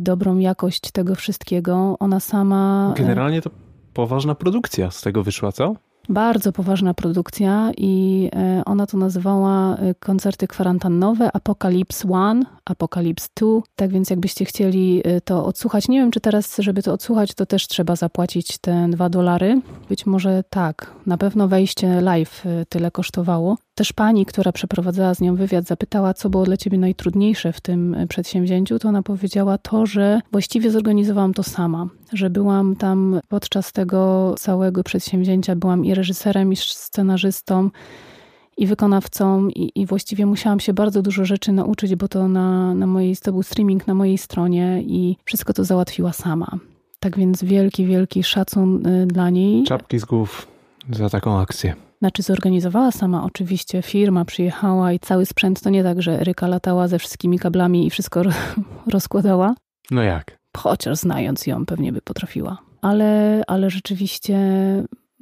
dobrą 0.00 0.38
jakość 0.38 0.90
tego 0.90 1.14
wszystkiego. 1.14 1.96
Ona 2.00 2.20
sama. 2.20 2.92
E, 2.96 2.98
Generalnie 2.98 3.42
to 3.42 3.50
poważna 3.94 4.34
produkcja 4.34 4.90
z 4.90 5.00
tego 5.00 5.22
wyszła, 5.22 5.52
co? 5.52 5.74
Bardzo 6.08 6.52
poważna 6.52 6.94
produkcja 6.94 7.70
i 7.76 8.28
e, 8.36 8.62
ona 8.66 8.86
to 8.86 8.96
nazywała 8.98 9.76
koncerty 10.00 10.46
kwarantannowe 10.46 11.36
Apocalypse 11.36 12.08
One, 12.08 12.42
Apocalypse 12.64 13.28
Two. 13.34 13.62
Tak 13.76 13.90
więc 13.90 14.10
jakbyście 14.10 14.44
chcieli 14.44 15.02
to 15.24 15.44
odsłuchać, 15.44 15.88
nie 15.88 16.00
wiem 16.00 16.10
czy 16.10 16.20
teraz, 16.20 16.56
żeby 16.58 16.82
to 16.82 16.92
odsłuchać, 16.92 17.34
to 17.34 17.46
też 17.46 17.68
trzeba 17.68 17.96
zapłacić 17.96 18.58
te 18.58 18.88
dwa 18.90 19.08
dolary. 19.08 19.60
Być 19.88 20.06
może 20.06 20.44
tak, 20.50 20.90
na 21.06 21.18
pewno 21.18 21.48
wejście 21.48 22.00
live 22.00 22.44
tyle 22.68 22.90
kosztowało. 22.90 23.56
Też 23.74 23.92
pani, 23.92 24.26
która 24.26 24.52
przeprowadzała 24.52 25.14
z 25.14 25.20
nią 25.20 25.36
wywiad, 25.36 25.64
zapytała, 25.64 26.14
co 26.14 26.30
było 26.30 26.44
dla 26.44 26.56
ciebie 26.56 26.78
najtrudniejsze 26.78 27.52
w 27.52 27.60
tym 27.60 27.94
e, 27.94 28.06
przedsięwzięciu, 28.06 28.78
to 28.78 28.88
ona 28.88 29.02
powiedziała 29.02 29.58
to, 29.58 29.86
że 29.86 30.20
właściwie 30.32 30.70
zorganizowałam 30.70 31.34
to 31.34 31.42
sama, 31.42 31.86
że 32.12 32.30
byłam 32.30 32.76
tam 32.76 33.20
podczas 33.28 33.72
tego 33.72 34.34
całego 34.38 34.84
przedsięwzięcia, 34.84 35.56
byłam 35.56 35.84
i 35.84 35.94
reżyserem, 35.94 36.52
i 36.52 36.56
scenarzystą, 36.56 37.70
i 38.56 38.66
wykonawcą 38.66 39.48
i, 39.48 39.80
i, 39.80 39.86
właściwie 39.86 40.26
musiałam 40.26 40.60
się 40.60 40.72
bardzo 40.72 41.02
dużo 41.02 41.24
rzeczy 41.24 41.52
nauczyć, 41.52 41.96
bo 41.96 42.08
to 42.08 42.28
na, 42.28 42.74
na 42.74 42.86
mojej, 42.86 43.16
to 43.16 43.32
był 43.32 43.42
streaming 43.42 43.86
na 43.86 43.94
mojej 43.94 44.18
stronie 44.18 44.82
i 44.82 45.16
wszystko 45.24 45.52
to 45.52 45.64
załatwiła 45.64 46.12
sama. 46.12 46.58
Tak 47.00 47.18
więc 47.18 47.44
wielki, 47.44 47.86
wielki 47.86 48.22
szacun 48.22 48.86
y, 48.86 49.06
dla 49.06 49.30
niej. 49.30 49.64
Czapki 49.64 49.98
z 49.98 50.04
głów 50.04 50.48
za 50.90 51.10
taką 51.10 51.40
akcję. 51.40 51.74
Znaczy 52.02 52.22
zorganizowała 52.22 52.90
sama 52.90 53.24
oczywiście, 53.24 53.82
firma 53.82 54.24
przyjechała 54.24 54.92
i 54.92 54.98
cały 54.98 55.26
sprzęt 55.26 55.60
to 55.60 55.70
nie 55.70 55.82
tak, 55.82 56.02
że 56.02 56.16
Ryka 56.16 56.46
latała 56.46 56.88
ze 56.88 56.98
wszystkimi 56.98 57.38
kablami 57.38 57.86
i 57.86 57.90
wszystko 57.90 58.22
rozkładała. 58.94 59.54
No 59.90 60.02
jak? 60.02 60.38
Chociaż 60.56 60.98
znając 60.98 61.46
ją 61.46 61.66
pewnie 61.66 61.92
by 61.92 62.00
potrafiła. 62.00 62.58
Ale, 62.80 63.42
ale 63.46 63.70
rzeczywiście 63.70 64.38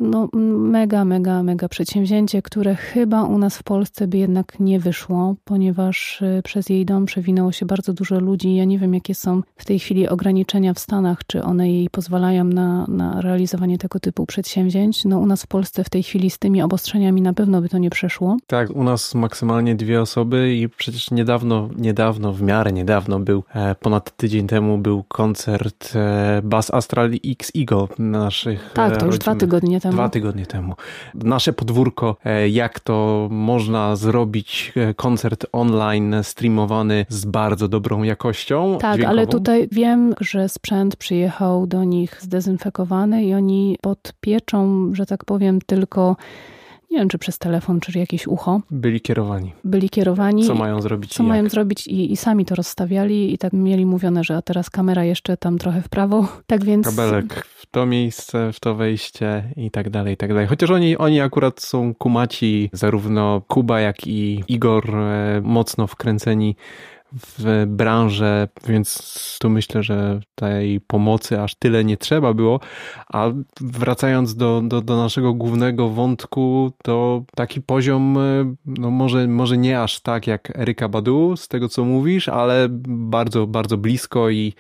no, 0.00 0.28
mega, 0.58 1.04
mega, 1.04 1.42
mega 1.42 1.68
przedsięwzięcie, 1.68 2.42
które 2.42 2.74
chyba 2.74 3.24
u 3.24 3.38
nas 3.38 3.58
w 3.58 3.62
Polsce 3.62 4.06
by 4.08 4.18
jednak 4.18 4.60
nie 4.60 4.80
wyszło, 4.80 5.34
ponieważ 5.44 6.22
y, 6.22 6.42
przez 6.44 6.68
jej 6.68 6.86
dom 6.86 7.06
przewinęło 7.06 7.52
się 7.52 7.66
bardzo 7.66 7.92
dużo 7.92 8.20
ludzi. 8.20 8.54
Ja 8.54 8.64
nie 8.64 8.78
wiem, 8.78 8.94
jakie 8.94 9.14
są 9.14 9.42
w 9.56 9.64
tej 9.64 9.78
chwili 9.78 10.08
ograniczenia 10.08 10.74
w 10.74 10.78
Stanach, 10.78 11.18
czy 11.26 11.42
one 11.42 11.70
jej 11.70 11.90
pozwalają 11.90 12.44
na, 12.44 12.86
na 12.88 13.20
realizowanie 13.20 13.78
tego 13.78 14.00
typu 14.00 14.26
przedsięwzięć. 14.26 15.04
No 15.04 15.18
u 15.18 15.26
nas 15.26 15.42
w 15.42 15.46
Polsce 15.46 15.84
w 15.84 15.90
tej 15.90 16.02
chwili 16.02 16.30
z 16.30 16.38
tymi 16.38 16.62
obostrzeniami 16.62 17.22
na 17.22 17.32
pewno 17.32 17.60
by 17.60 17.68
to 17.68 17.78
nie 17.78 17.90
przeszło. 17.90 18.36
Tak, 18.46 18.70
u 18.70 18.84
nas 18.84 19.14
maksymalnie 19.14 19.74
dwie 19.74 20.00
osoby 20.00 20.54
i 20.54 20.68
przecież 20.68 21.10
niedawno, 21.10 21.68
niedawno, 21.76 22.32
w 22.32 22.42
miarę 22.42 22.72
niedawno 22.72 23.20
był, 23.20 23.44
e, 23.54 23.74
ponad 23.74 24.16
tydzień 24.16 24.46
temu 24.46 24.78
był 24.78 25.04
koncert 25.08 25.92
e, 25.94 26.40
Bass 26.44 26.74
Astral 26.74 27.10
X 27.26 27.52
Ego 27.56 27.88
naszych 27.98 28.70
Tak, 28.74 28.96
to 28.96 29.06
już 29.06 29.18
dwa 29.18 29.34
tygodnie 29.34 29.80
temu 29.80 29.89
temu. 29.90 30.03
Dwa 30.03 30.09
tygodnie 30.09 30.46
temu. 30.46 30.74
Nasze 31.14 31.53
podwórko, 31.53 32.16
e, 32.24 32.48
jak 32.48 32.81
to 32.81 33.29
można 33.31 33.96
zrobić 33.96 34.72
e, 34.76 34.94
koncert 34.94 35.46
online 35.53 36.16
streamowany 36.22 37.07
z 37.09 37.24
bardzo 37.24 37.68
dobrą 37.68 38.03
jakością. 38.03 38.79
Tak, 38.81 38.94
dźwiękową. 38.94 39.18
ale 39.18 39.26
tutaj 39.26 39.68
wiem, 39.72 40.14
że 40.20 40.48
sprzęt 40.48 40.96
przyjechał 40.96 41.66
do 41.66 41.85
nich 41.85 42.22
zdezynfekowany 42.22 43.24
i 43.24 43.35
oni 43.35 43.79
pod 43.81 44.12
pieczą, 44.20 44.90
że 44.94 45.07
tak 45.07 45.24
powiem, 45.24 45.61
tylko 45.66 46.16
nie 46.90 46.98
wiem, 46.98 47.09
czy 47.09 47.18
przez 47.18 47.38
telefon, 47.38 47.81
czy 47.81 47.98
jakieś 47.98 48.26
ucho. 48.26 48.61
Byli 48.70 49.00
kierowani. 49.00 49.53
Byli 49.64 49.90
kierowani. 49.90 50.44
Co 50.44 50.55
mają 50.55 50.83
zrobić? 50.83 51.14
Co 51.14 51.22
mają 51.22 51.48
zrobić 51.48 51.87
i, 51.87 52.12
i, 52.12 52.16
sami 52.16 52.44
to 52.44 52.55
rozstawiali 52.55 53.35
i 53.35 53.38
tak 53.38 53.53
mieli 53.53 53.87
mówione, 53.87 54.24
że 54.24 54.37
a 54.37 54.42
teraz 54.42 54.70
kamera 54.70 55.05
jeszcze 55.05 55.37
tam 55.37 55.59
trochę 55.59 55.83
w 55.83 55.88
prawo. 55.88 56.29
Tak 56.46 56.64
więc... 56.64 56.87
Kabelek 56.87 57.44
w 57.44 57.66
to 57.66 57.87
miejsce, 57.87 58.53
w 58.53 58.61
to 58.61 58.74
wejście 58.74 59.53
i 59.57 59.70
tak 59.70 59.90
dalej, 59.90 60.14
i 60.14 60.16
tak 60.16 60.29
dalej. 60.29 60.46
Chociaż 60.46 60.70
oni, 60.70 60.96
oni 60.96 61.20
akurat 61.20 61.61
są 61.61 61.94
kumaci, 61.94 62.70
zarówno 62.72 63.42
Kuba, 63.48 63.81
jak 63.81 64.07
i 64.07 64.44
Igor, 64.48 64.96
e, 64.96 65.40
mocno 65.44 65.87
wkręceni 65.87 66.57
w 67.12 67.64
branżę, 67.66 68.49
więc 68.66 69.38
tu 69.40 69.51
myślę, 69.51 69.83
że 69.83 70.20
tej 70.35 70.81
pomocy 70.81 71.40
aż 71.40 71.55
tyle 71.55 71.85
nie 71.85 71.96
trzeba 71.96 72.35
było. 72.35 72.61
A 73.09 73.31
wracając 73.61 74.35
do, 74.35 74.62
do, 74.64 74.81
do 74.81 74.96
naszego 74.96 75.35
głównego 75.35 75.88
wątku, 75.88 76.73
to 76.83 77.23
taki 77.35 77.61
poziom, 77.61 78.18
e, 78.18 78.55
no 78.66 78.90
może, 78.90 79.29
może 79.29 79.59
nie 79.59 79.83
aż 79.83 80.01
tak 80.01 80.27
jak 80.27 80.59
Eryka 80.59 80.88
Badu, 80.88 81.37
z 81.37 81.49
tego 81.49 81.68
co 81.68 81.85
mówisz, 81.85 82.29
ale 82.29 82.66
bardzo, 82.88 83.46
bardzo 83.46 83.77
blisko 83.77 84.31
i 84.31 84.55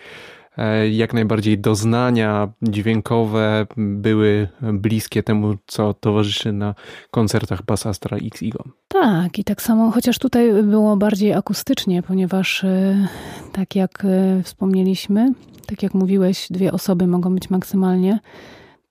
jak 0.90 1.14
najbardziej 1.14 1.58
doznania 1.58 2.48
dźwiękowe 2.62 3.66
były 3.76 4.48
bliskie 4.72 5.22
temu, 5.22 5.54
co 5.66 5.94
towarzyszy 5.94 6.52
na 6.52 6.74
koncertach 7.10 7.64
Bass 7.64 7.86
Astra 7.86 8.16
X 8.16 8.42
Igo. 8.42 8.64
Tak, 8.88 9.38
i 9.38 9.44
tak 9.44 9.62
samo, 9.62 9.90
chociaż 9.90 10.18
tutaj 10.18 10.62
było 10.62 10.96
bardziej 10.96 11.34
akustycznie, 11.34 12.02
ponieważ 12.02 12.64
e, 12.64 13.08
tak 13.52 13.76
jak 13.76 14.04
e, 14.04 14.42
wspomnieliśmy, 14.42 15.32
tak 15.66 15.82
jak 15.82 15.94
mówiłeś, 15.94 16.46
dwie 16.50 16.72
osoby 16.72 17.06
mogą 17.06 17.34
być 17.34 17.50
maksymalnie 17.50 18.18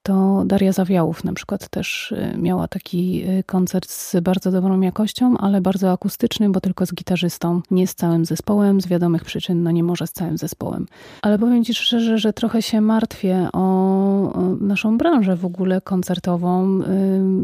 to 0.10 0.44
Daria 0.46 0.72
Zawiałów 0.72 1.24
na 1.24 1.34
przykład 1.34 1.70
też 1.70 2.12
y, 2.12 2.38
miała 2.38 2.68
taki 2.68 3.24
y, 3.30 3.44
koncert 3.44 3.90
z 3.90 4.16
bardzo 4.22 4.52
dobrą 4.52 4.82
jakością, 4.82 5.38
ale 5.38 5.62
bardzo 5.62 5.92
akustycznym, 5.92 6.52
bo 6.52 6.62
tylko 6.62 6.86
z 6.86 6.94
gitarzystą, 6.94 7.62
nie 7.72 7.88
z 7.88 7.96
całym 7.96 8.26
zespołem, 8.26 8.82
z 8.82 8.88
wiadomych 8.88 9.24
przyczyn, 9.24 9.64
no 9.64 9.72
nie 9.72 9.84
może 9.84 10.08
z 10.08 10.12
całym 10.12 10.38
zespołem. 10.38 10.86
Ale 11.22 11.40
powiem 11.40 11.64
Ci 11.64 11.74
szczerze, 11.74 12.18
że 12.18 12.34
trochę 12.34 12.62
się 12.62 12.82
martwię 12.82 13.50
o 13.54 14.44
naszą 14.60 14.98
branżę 14.98 15.36
w 15.36 15.46
ogóle 15.46 15.82
koncertową, 15.82 16.80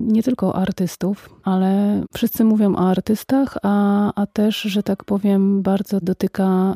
nie 0.07 0.23
tylko 0.23 0.55
artystów, 0.55 1.29
ale 1.43 2.01
wszyscy 2.13 2.43
mówią 2.43 2.75
o 2.75 2.89
artystach, 2.89 3.57
a, 3.63 4.11
a 4.15 4.25
też, 4.25 4.61
że 4.61 4.83
tak 4.83 5.03
powiem, 5.03 5.61
bardzo 5.61 5.99
dotyka 6.01 6.75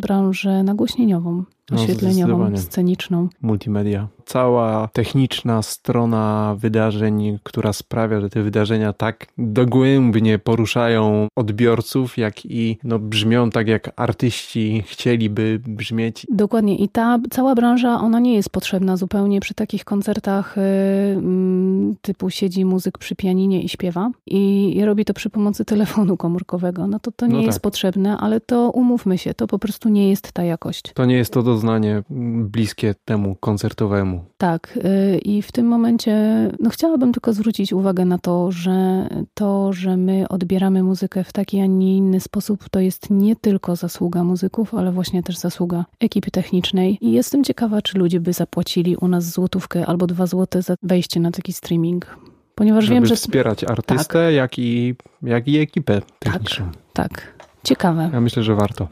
branżę 0.00 0.62
nagłośnieniową 0.62 1.44
oświetleniową, 1.72 2.50
no, 2.50 2.58
sceniczną. 2.58 3.28
Multimedia. 3.42 4.08
Cała 4.24 4.88
techniczna 4.92 5.62
strona 5.62 6.56
wydarzeń, 6.58 7.38
która 7.42 7.72
sprawia, 7.72 8.20
że 8.20 8.30
te 8.30 8.42
wydarzenia 8.42 8.92
tak 8.92 9.26
dogłębnie 9.38 10.38
poruszają 10.38 11.28
odbiorców, 11.36 12.18
jak 12.18 12.44
i 12.44 12.78
no, 12.84 12.98
brzmią 12.98 13.50
tak, 13.50 13.68
jak 13.68 13.92
artyści 13.96 14.82
chcieliby 14.86 15.60
brzmieć. 15.66 16.26
Dokładnie. 16.30 16.76
I 16.76 16.88
ta 16.88 17.18
cała 17.30 17.54
branża, 17.54 18.00
ona 18.00 18.20
nie 18.20 18.34
jest 18.34 18.50
potrzebna 18.50 18.96
zupełnie 18.96 19.40
przy 19.40 19.54
takich 19.54 19.84
koncertach 19.84 20.56
yy, 20.56 21.94
typu 22.02 22.30
siedzi 22.30 22.64
muzyk 22.64 22.98
przy 22.98 23.16
pianinie 23.16 23.62
i 23.62 23.68
śpiewa 23.68 24.10
i, 24.26 24.76
i 24.76 24.84
robi 24.84 25.04
to 25.04 25.14
przy 25.14 25.30
pomocy 25.30 25.64
telefonu 25.64 26.16
komórkowego. 26.16 26.86
No 26.86 26.98
to 27.00 27.12
to 27.12 27.26
nie 27.26 27.32
no 27.32 27.40
jest 27.40 27.58
tak. 27.58 27.62
potrzebne, 27.62 28.18
ale 28.18 28.40
to 28.40 28.70
umówmy 28.70 29.18
się, 29.18 29.34
to 29.34 29.46
po 29.46 29.58
prostu 29.58 29.88
nie 29.88 30.10
jest 30.10 30.32
ta 30.32 30.44
jakość. 30.44 30.82
To 30.94 31.04
nie 31.04 31.16
jest 31.16 31.32
to 31.32 31.42
do 31.42 31.57
doznanie 31.58 32.02
bliskie 32.40 32.94
temu 33.04 33.36
koncertowemu. 33.40 34.24
Tak. 34.38 34.78
Y, 34.84 35.18
I 35.18 35.42
w 35.42 35.52
tym 35.52 35.66
momencie 35.66 36.14
no 36.60 36.70
chciałabym 36.70 37.12
tylko 37.12 37.32
zwrócić 37.32 37.72
uwagę 37.72 38.04
na 38.04 38.18
to, 38.18 38.52
że 38.52 39.08
to, 39.34 39.72
że 39.72 39.96
my 39.96 40.28
odbieramy 40.28 40.82
muzykę 40.82 41.24
w 41.24 41.32
taki, 41.32 41.60
a 41.60 41.66
nie 41.66 41.96
inny 41.96 42.20
sposób, 42.20 42.68
to 42.70 42.80
jest 42.80 43.10
nie 43.10 43.36
tylko 43.36 43.76
zasługa 43.76 44.24
muzyków, 44.24 44.74
ale 44.74 44.92
właśnie 44.92 45.22
też 45.22 45.36
zasługa 45.36 45.84
ekipy 46.00 46.30
technicznej. 46.30 46.98
I 47.00 47.12
jestem 47.12 47.44
ciekawa, 47.44 47.82
czy 47.82 47.98
ludzie 47.98 48.20
by 48.20 48.32
zapłacili 48.32 48.96
u 48.96 49.08
nas 49.08 49.24
złotówkę 49.32 49.86
albo 49.86 50.06
dwa 50.06 50.26
złote 50.26 50.62
za 50.62 50.74
wejście 50.82 51.20
na 51.20 51.30
taki 51.30 51.52
streaming. 51.52 52.18
Ponieważ 52.54 52.84
Żeby 52.84 52.94
wiem, 52.94 53.06
że. 53.06 53.16
wspierać 53.16 53.64
artystę, 53.64 54.26
tak. 54.26 54.34
jak, 54.34 54.58
i, 54.58 54.94
jak 55.22 55.48
i 55.48 55.58
ekipę 55.58 56.02
techniczną. 56.18 56.66
Tak, 56.92 57.08
tak. 57.08 57.32
Ciekawe. 57.64 58.10
Ja 58.12 58.20
myślę, 58.20 58.42
że 58.42 58.54
warto 58.54 58.88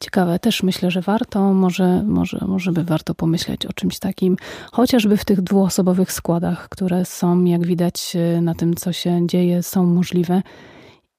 ciekawe. 0.00 0.38
Też 0.38 0.62
myślę, 0.62 0.90
że 0.90 1.00
warto, 1.00 1.52
może, 1.52 2.02
może, 2.02 2.44
może 2.48 2.72
by 2.72 2.84
warto 2.84 3.14
pomyśleć 3.14 3.66
o 3.66 3.72
czymś 3.72 3.98
takim, 3.98 4.36
chociażby 4.72 5.16
w 5.16 5.24
tych 5.24 5.42
dwuosobowych 5.42 6.12
składach, 6.12 6.68
które 6.68 7.04
są, 7.04 7.44
jak 7.44 7.66
widać 7.66 8.16
y, 8.16 8.40
na 8.40 8.54
tym, 8.54 8.74
co 8.74 8.92
się 8.92 9.26
dzieje, 9.26 9.62
są 9.62 9.86
możliwe. 9.86 10.42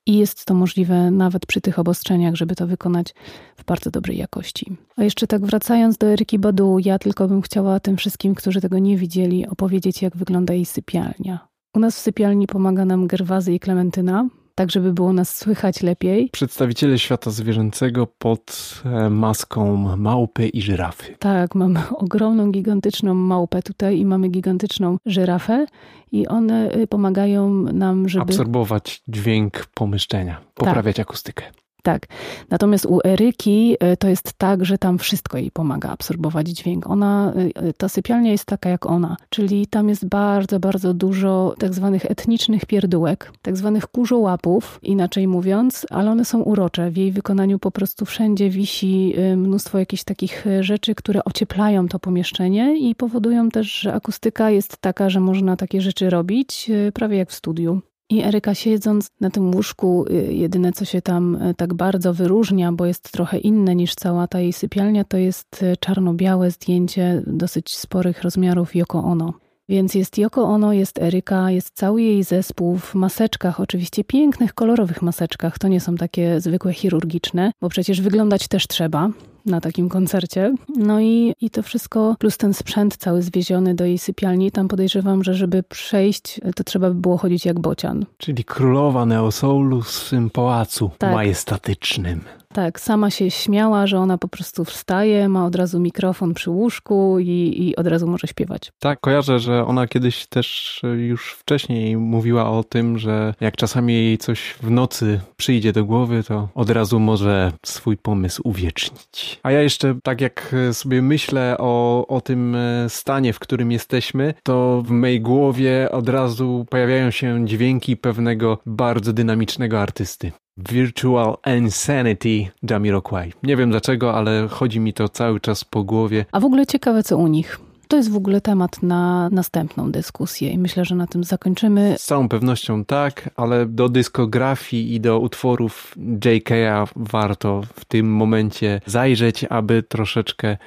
I 0.06 0.18
jest 0.18 0.46
to 0.46 0.54
możliwe 0.54 1.12
nawet 1.12 1.46
przy 1.46 1.62
tych 1.62 1.80
obostrzeniach, 1.80 2.36
żeby 2.36 2.56
to 2.56 2.68
wykonać 2.68 3.14
w 3.58 3.64
bardzo 3.64 3.92
dobrej 3.92 4.18
jakości. 4.18 4.78
A 4.98 5.04
jeszcze 5.04 5.28
tak 5.28 5.46
wracając 5.46 5.98
do 5.98 6.08
Eryki 6.08 6.40
Badu, 6.40 6.78
ja 6.80 7.00
tylko 7.00 7.28
bym 7.28 7.42
chciała 7.42 7.80
tym 7.80 7.98
wszystkim, 7.98 8.36
którzy 8.36 8.62
tego 8.62 8.80
nie 8.80 8.98
widzieli, 8.98 9.48
opowiedzieć, 9.48 10.02
jak 10.02 10.18
wygląda 10.18 10.54
jej 10.54 10.66
sypialnia. 10.66 11.48
U 11.76 11.80
nas 11.80 11.96
w 11.96 12.00
sypialni 12.00 12.48
pomaga 12.48 12.86
nam 12.86 13.08
Gerwazy 13.08 13.54
i 13.54 13.60
Klementyna, 13.60 14.28
tak 14.56 14.72
żeby 14.72 14.94
było 14.94 15.14
nas 15.14 15.38
słychać 15.38 15.82
lepiej. 15.84 16.30
Przedstawiciele 16.32 17.00
świata 17.00 17.32
zwierzęcego 17.32 18.08
pod 18.08 18.74
e, 18.86 19.10
maską 19.10 19.76
małpy 19.98 20.48
i 20.48 20.62
żyrafy. 20.62 21.16
Tak, 21.20 21.56
mamy 21.56 21.80
ogromną, 22.04 22.52
gigantyczną 22.52 23.14
małpę 23.14 23.62
tutaj 23.62 24.00
i 24.00 24.06
mamy 24.06 24.30
gigantyczną 24.30 24.98
żyrafę 25.06 25.66
i 26.12 26.28
one 26.28 26.76
y, 26.76 26.88
pomagają 26.88 27.50
nam, 27.54 28.10
żeby... 28.10 28.24
Absorbować 28.24 29.04
dźwięk 29.08 29.66
pomieszczenia, 29.74 30.42
poprawiać 30.54 30.96
tak. 30.96 31.08
akustykę. 31.08 31.44
Tak. 31.82 32.08
Natomiast 32.50 32.86
u 32.86 33.00
Eryki 33.06 33.76
e, 33.80 33.98
to 33.98 34.08
jest 34.08 34.34
tak, 34.34 34.66
że 34.66 34.78
tam 34.78 34.98
wszystko 34.98 35.38
jej 35.38 35.52
pomaga 35.52 35.90
absorbować 35.90 36.48
dźwięk. 36.48 36.88
Ona, 36.88 37.34
e, 37.56 37.74
ta 37.74 37.90
sypialnia 37.90 38.32
jest 38.32 38.46
taka 38.46 38.70
jak 38.70 38.86
ona, 38.86 39.18
czyli 39.30 39.68
tam 39.68 39.90
jest 39.90 40.06
bardzo, 40.06 40.60
bardzo 40.60 40.94
dużo 40.94 41.56
tak 41.60 41.74
zwanych 41.74 42.06
etnicznych 42.06 42.66
pierdółek, 42.66 43.32
tak 43.42 43.58
zwanych 43.58 43.88
kurzołapów, 43.88 44.80
inaczej 44.84 45.28
mówiąc, 45.28 45.86
ale 45.90 46.12
one 46.12 46.26
są 46.26 46.42
urocze. 46.42 46.92
W 46.92 46.98
jej 46.98 47.12
wykonaniu 47.12 47.60
po 47.60 47.72
prostu 47.72 48.06
wszędzie 48.06 48.50
wisi 48.50 49.14
e, 49.18 49.36
mnóstwo 49.36 49.78
jakichś 49.80 50.04
takich 50.04 50.46
rzeczy, 50.60 50.96
które 50.96 51.24
ocieplają 51.24 51.88
to 51.88 52.00
pomieszczenie 52.00 52.90
i 52.90 52.96
powodują 52.96 53.50
też, 53.50 53.72
że 53.72 53.94
akustyka 53.94 54.50
jest 54.50 54.78
taka, 54.78 55.10
że 55.10 55.20
można 55.20 55.58
takie 55.58 55.82
rzeczy 55.82 56.10
robić 56.10 56.72
prawie 56.94 57.18
jak 57.18 57.30
w 57.30 57.34
studiu. 57.34 57.82
I 58.12 58.24
Eryka 58.24 58.56
siedząc 58.56 59.08
na 59.20 59.30
tym 59.30 59.56
łóżku, 59.56 60.06
y, 60.10 60.34
jedyne 60.34 60.72
co 60.72 60.86
się 60.86 61.02
tam 61.02 61.36
y, 61.36 61.54
tak 61.54 61.74
bardzo 61.74 62.14
wyróżnia, 62.14 62.72
bo 62.72 62.86
jest 62.86 63.12
trochę 63.12 63.38
inne 63.38 63.76
niż 63.76 63.96
cała 63.96 64.28
ta 64.28 64.40
jej 64.40 64.54
sypialnia, 64.54 65.04
to 65.04 65.18
jest 65.18 65.64
y, 65.64 65.78
czarno-białe 65.78 66.52
zdjęcie 66.52 67.24
dosyć 67.28 67.78
sporych 67.78 68.24
rozmiarów 68.24 68.76
Yoko 68.76 69.04
Ono. 69.04 69.34
Więc 69.70 69.96
jest 69.96 70.18
Yoko 70.18 70.44
Ono, 70.44 70.74
jest 70.74 71.00
Eryka, 71.00 71.52
jest 71.52 71.72
cały 71.74 72.02
jej 72.02 72.24
zespół 72.24 72.78
w 72.78 72.96
maseczkach, 72.96 73.60
oczywiście 73.60 74.04
pięknych, 74.04 74.54
kolorowych 74.54 75.02
maseczkach. 75.02 75.60
To 75.60 75.68
nie 75.68 75.80
są 75.80 75.96
takie 75.96 76.42
zwykłe 76.42 76.74
chirurgiczne, 76.74 77.52
bo 77.62 77.70
przecież 77.70 78.02
wyglądać 78.02 78.48
też 78.48 78.68
trzeba 78.68 79.10
na 79.46 79.62
takim 79.62 79.90
koncercie. 79.90 80.56
No 80.78 81.00
i, 81.00 81.34
i 81.42 81.50
to 81.50 81.64
wszystko, 81.64 82.16
plus 82.20 82.38
ten 82.38 82.54
sprzęt 82.54 82.98
cały 82.98 83.22
zwieziony 83.22 83.76
do 83.76 83.86
jej 83.86 83.98
sypialni, 83.98 84.52
tam 84.52 84.68
podejrzewam, 84.68 85.24
że 85.24 85.34
żeby 85.34 85.64
przejść, 85.64 86.42
to 86.56 86.64
trzeba 86.64 86.90
by 86.90 86.96
było 86.96 87.18
chodzić 87.18 87.46
jak 87.46 87.60
bocian. 87.60 88.06
Czyli 88.18 88.44
królowa 88.44 89.06
Neosoulu 89.06 89.82
w 89.82 89.92
swym 89.92 90.30
pałacu 90.30 90.92
tak. 90.98 91.14
majestatycznym. 91.14 92.22
Tak, 92.54 92.80
sama 92.80 93.10
się 93.10 93.32
śmiała, 93.32 93.88
że 93.88 94.00
ona 94.00 94.18
po 94.18 94.28
prostu 94.28 94.66
wstaje, 94.66 95.30
ma 95.30 95.46
od 95.46 95.56
razu 95.56 95.80
mikrofon 95.80 96.34
przy 96.34 96.50
łóżku 96.50 97.20
i, 97.20 97.54
i 97.58 97.76
od 97.76 97.88
razu 97.88 98.08
może 98.08 98.28
śpiewać. 98.28 98.72
Tak, 98.80 99.00
kojarzę, 99.00 99.40
że 99.40 99.66
ona 99.66 99.88
kiedyś 99.88 100.28
też 100.28 100.82
już 100.98 101.34
wcześniej 101.34 101.98
mówiła 101.98 102.50
o 102.50 102.64
tym, 102.64 102.98
że 102.98 103.34
jak 103.42 103.56
czasami 103.56 103.94
jej 103.94 104.18
coś 104.18 104.56
w 104.62 104.72
nocy 104.72 105.22
przyjdzie 105.38 105.74
do 105.74 105.86
głowy, 105.86 106.24
to 106.24 106.50
od 106.56 106.70
razu 106.70 107.00
może 107.00 107.52
swój 107.66 107.98
pomysł 107.98 108.42
uwiecznić. 108.46 109.40
A 109.44 109.52
ja 109.52 109.62
jeszcze 109.62 110.00
tak 110.04 110.22
jak 110.22 110.56
sobie 110.72 111.02
myślę 111.02 111.56
o, 111.60 112.08
o 112.08 112.22
tym 112.22 112.58
stanie, 112.88 113.34
w 113.34 113.40
którym 113.40 113.72
jesteśmy, 113.72 114.34
to 114.44 114.84
w 114.86 114.92
mojej 114.92 115.22
głowie 115.22 115.92
od 115.92 116.10
razu 116.10 116.66
pojawiają 116.70 117.12
się 117.12 117.46
dźwięki 117.46 117.98
pewnego 117.98 118.58
bardzo 118.66 119.14
dynamicznego 119.14 119.82
artysty. 119.82 120.32
Virtual 120.70 121.38
Insanity 121.58 122.52
Jamiroquai. 122.70 123.34
Nie 123.44 123.58
wiem 123.58 123.70
dlaczego, 123.72 124.14
ale 124.14 124.48
chodzi 124.48 124.80
mi 124.80 124.94
to 124.94 125.10
cały 125.10 125.40
czas 125.40 125.64
po 125.64 125.84
głowie. 125.84 126.26
A 126.32 126.40
w 126.40 126.46
ogóle 126.46 126.66
ciekawe 126.66 127.04
co 127.04 127.18
u 127.18 127.28
nich. 127.28 127.60
To 127.88 127.98
jest 127.98 128.12
w 128.12 128.16
ogóle 128.16 128.42
temat 128.42 128.84
na 128.84 129.30
następną 129.32 129.92
dyskusję 129.92 130.50
i 130.50 130.58
myślę, 130.58 130.86
że 130.86 130.96
na 130.96 131.08
tym 131.08 131.24
zakończymy. 131.24 131.96
Z 131.98 132.06
całą 132.06 132.30
pewnością 132.30 132.86
tak, 132.86 133.30
ale 133.36 133.66
do 133.66 133.90
dyskografii 133.90 134.96
i 134.96 135.02
do 135.02 135.20
utworów 135.20 135.96
JK'a 136.26 136.88
warto 136.96 137.62
w 137.74 137.86
tym 137.86 138.14
momencie 138.16 138.82
zajrzeć, 138.86 139.46
aby 139.50 139.84
troszeczkę 139.84 140.58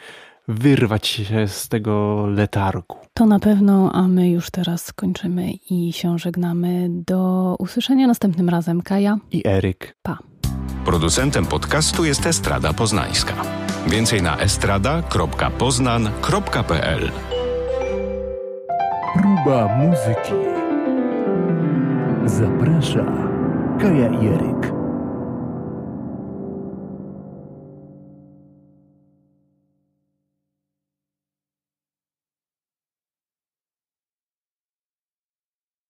wyrwać 0.49 1.07
się 1.07 1.49
z 1.49 1.69
tego 1.69 2.27
letargu. 2.27 2.97
To 3.15 3.27
na 3.27 3.39
pewno, 3.39 3.93
a 3.93 4.09
my 4.09 4.31
już 4.31 4.51
teraz 4.51 4.93
kończymy 4.93 5.51
i 5.71 5.93
się 5.93 6.19
żegnamy. 6.19 6.89
Do 6.91 7.55
usłyszenia 7.59 8.07
następnym 8.07 8.49
razem. 8.49 8.83
Kaja 8.83 9.19
i 9.33 9.47
Eryk. 9.47 9.97
Pa. 10.03 10.19
Producentem 10.85 11.47
podcastu 11.47 12.05
jest 12.05 12.27
Estrada 12.27 12.73
Poznańska. 12.73 13.35
Więcej 13.87 14.23
na 14.23 14.39
estrada.poznan.pl 14.39 17.11
Próba 19.15 19.79
muzyki. 19.79 20.33
Zaprasza 22.25 23.05
Kaja 23.81 24.09
i 24.09 24.27
Eryk. 24.27 24.74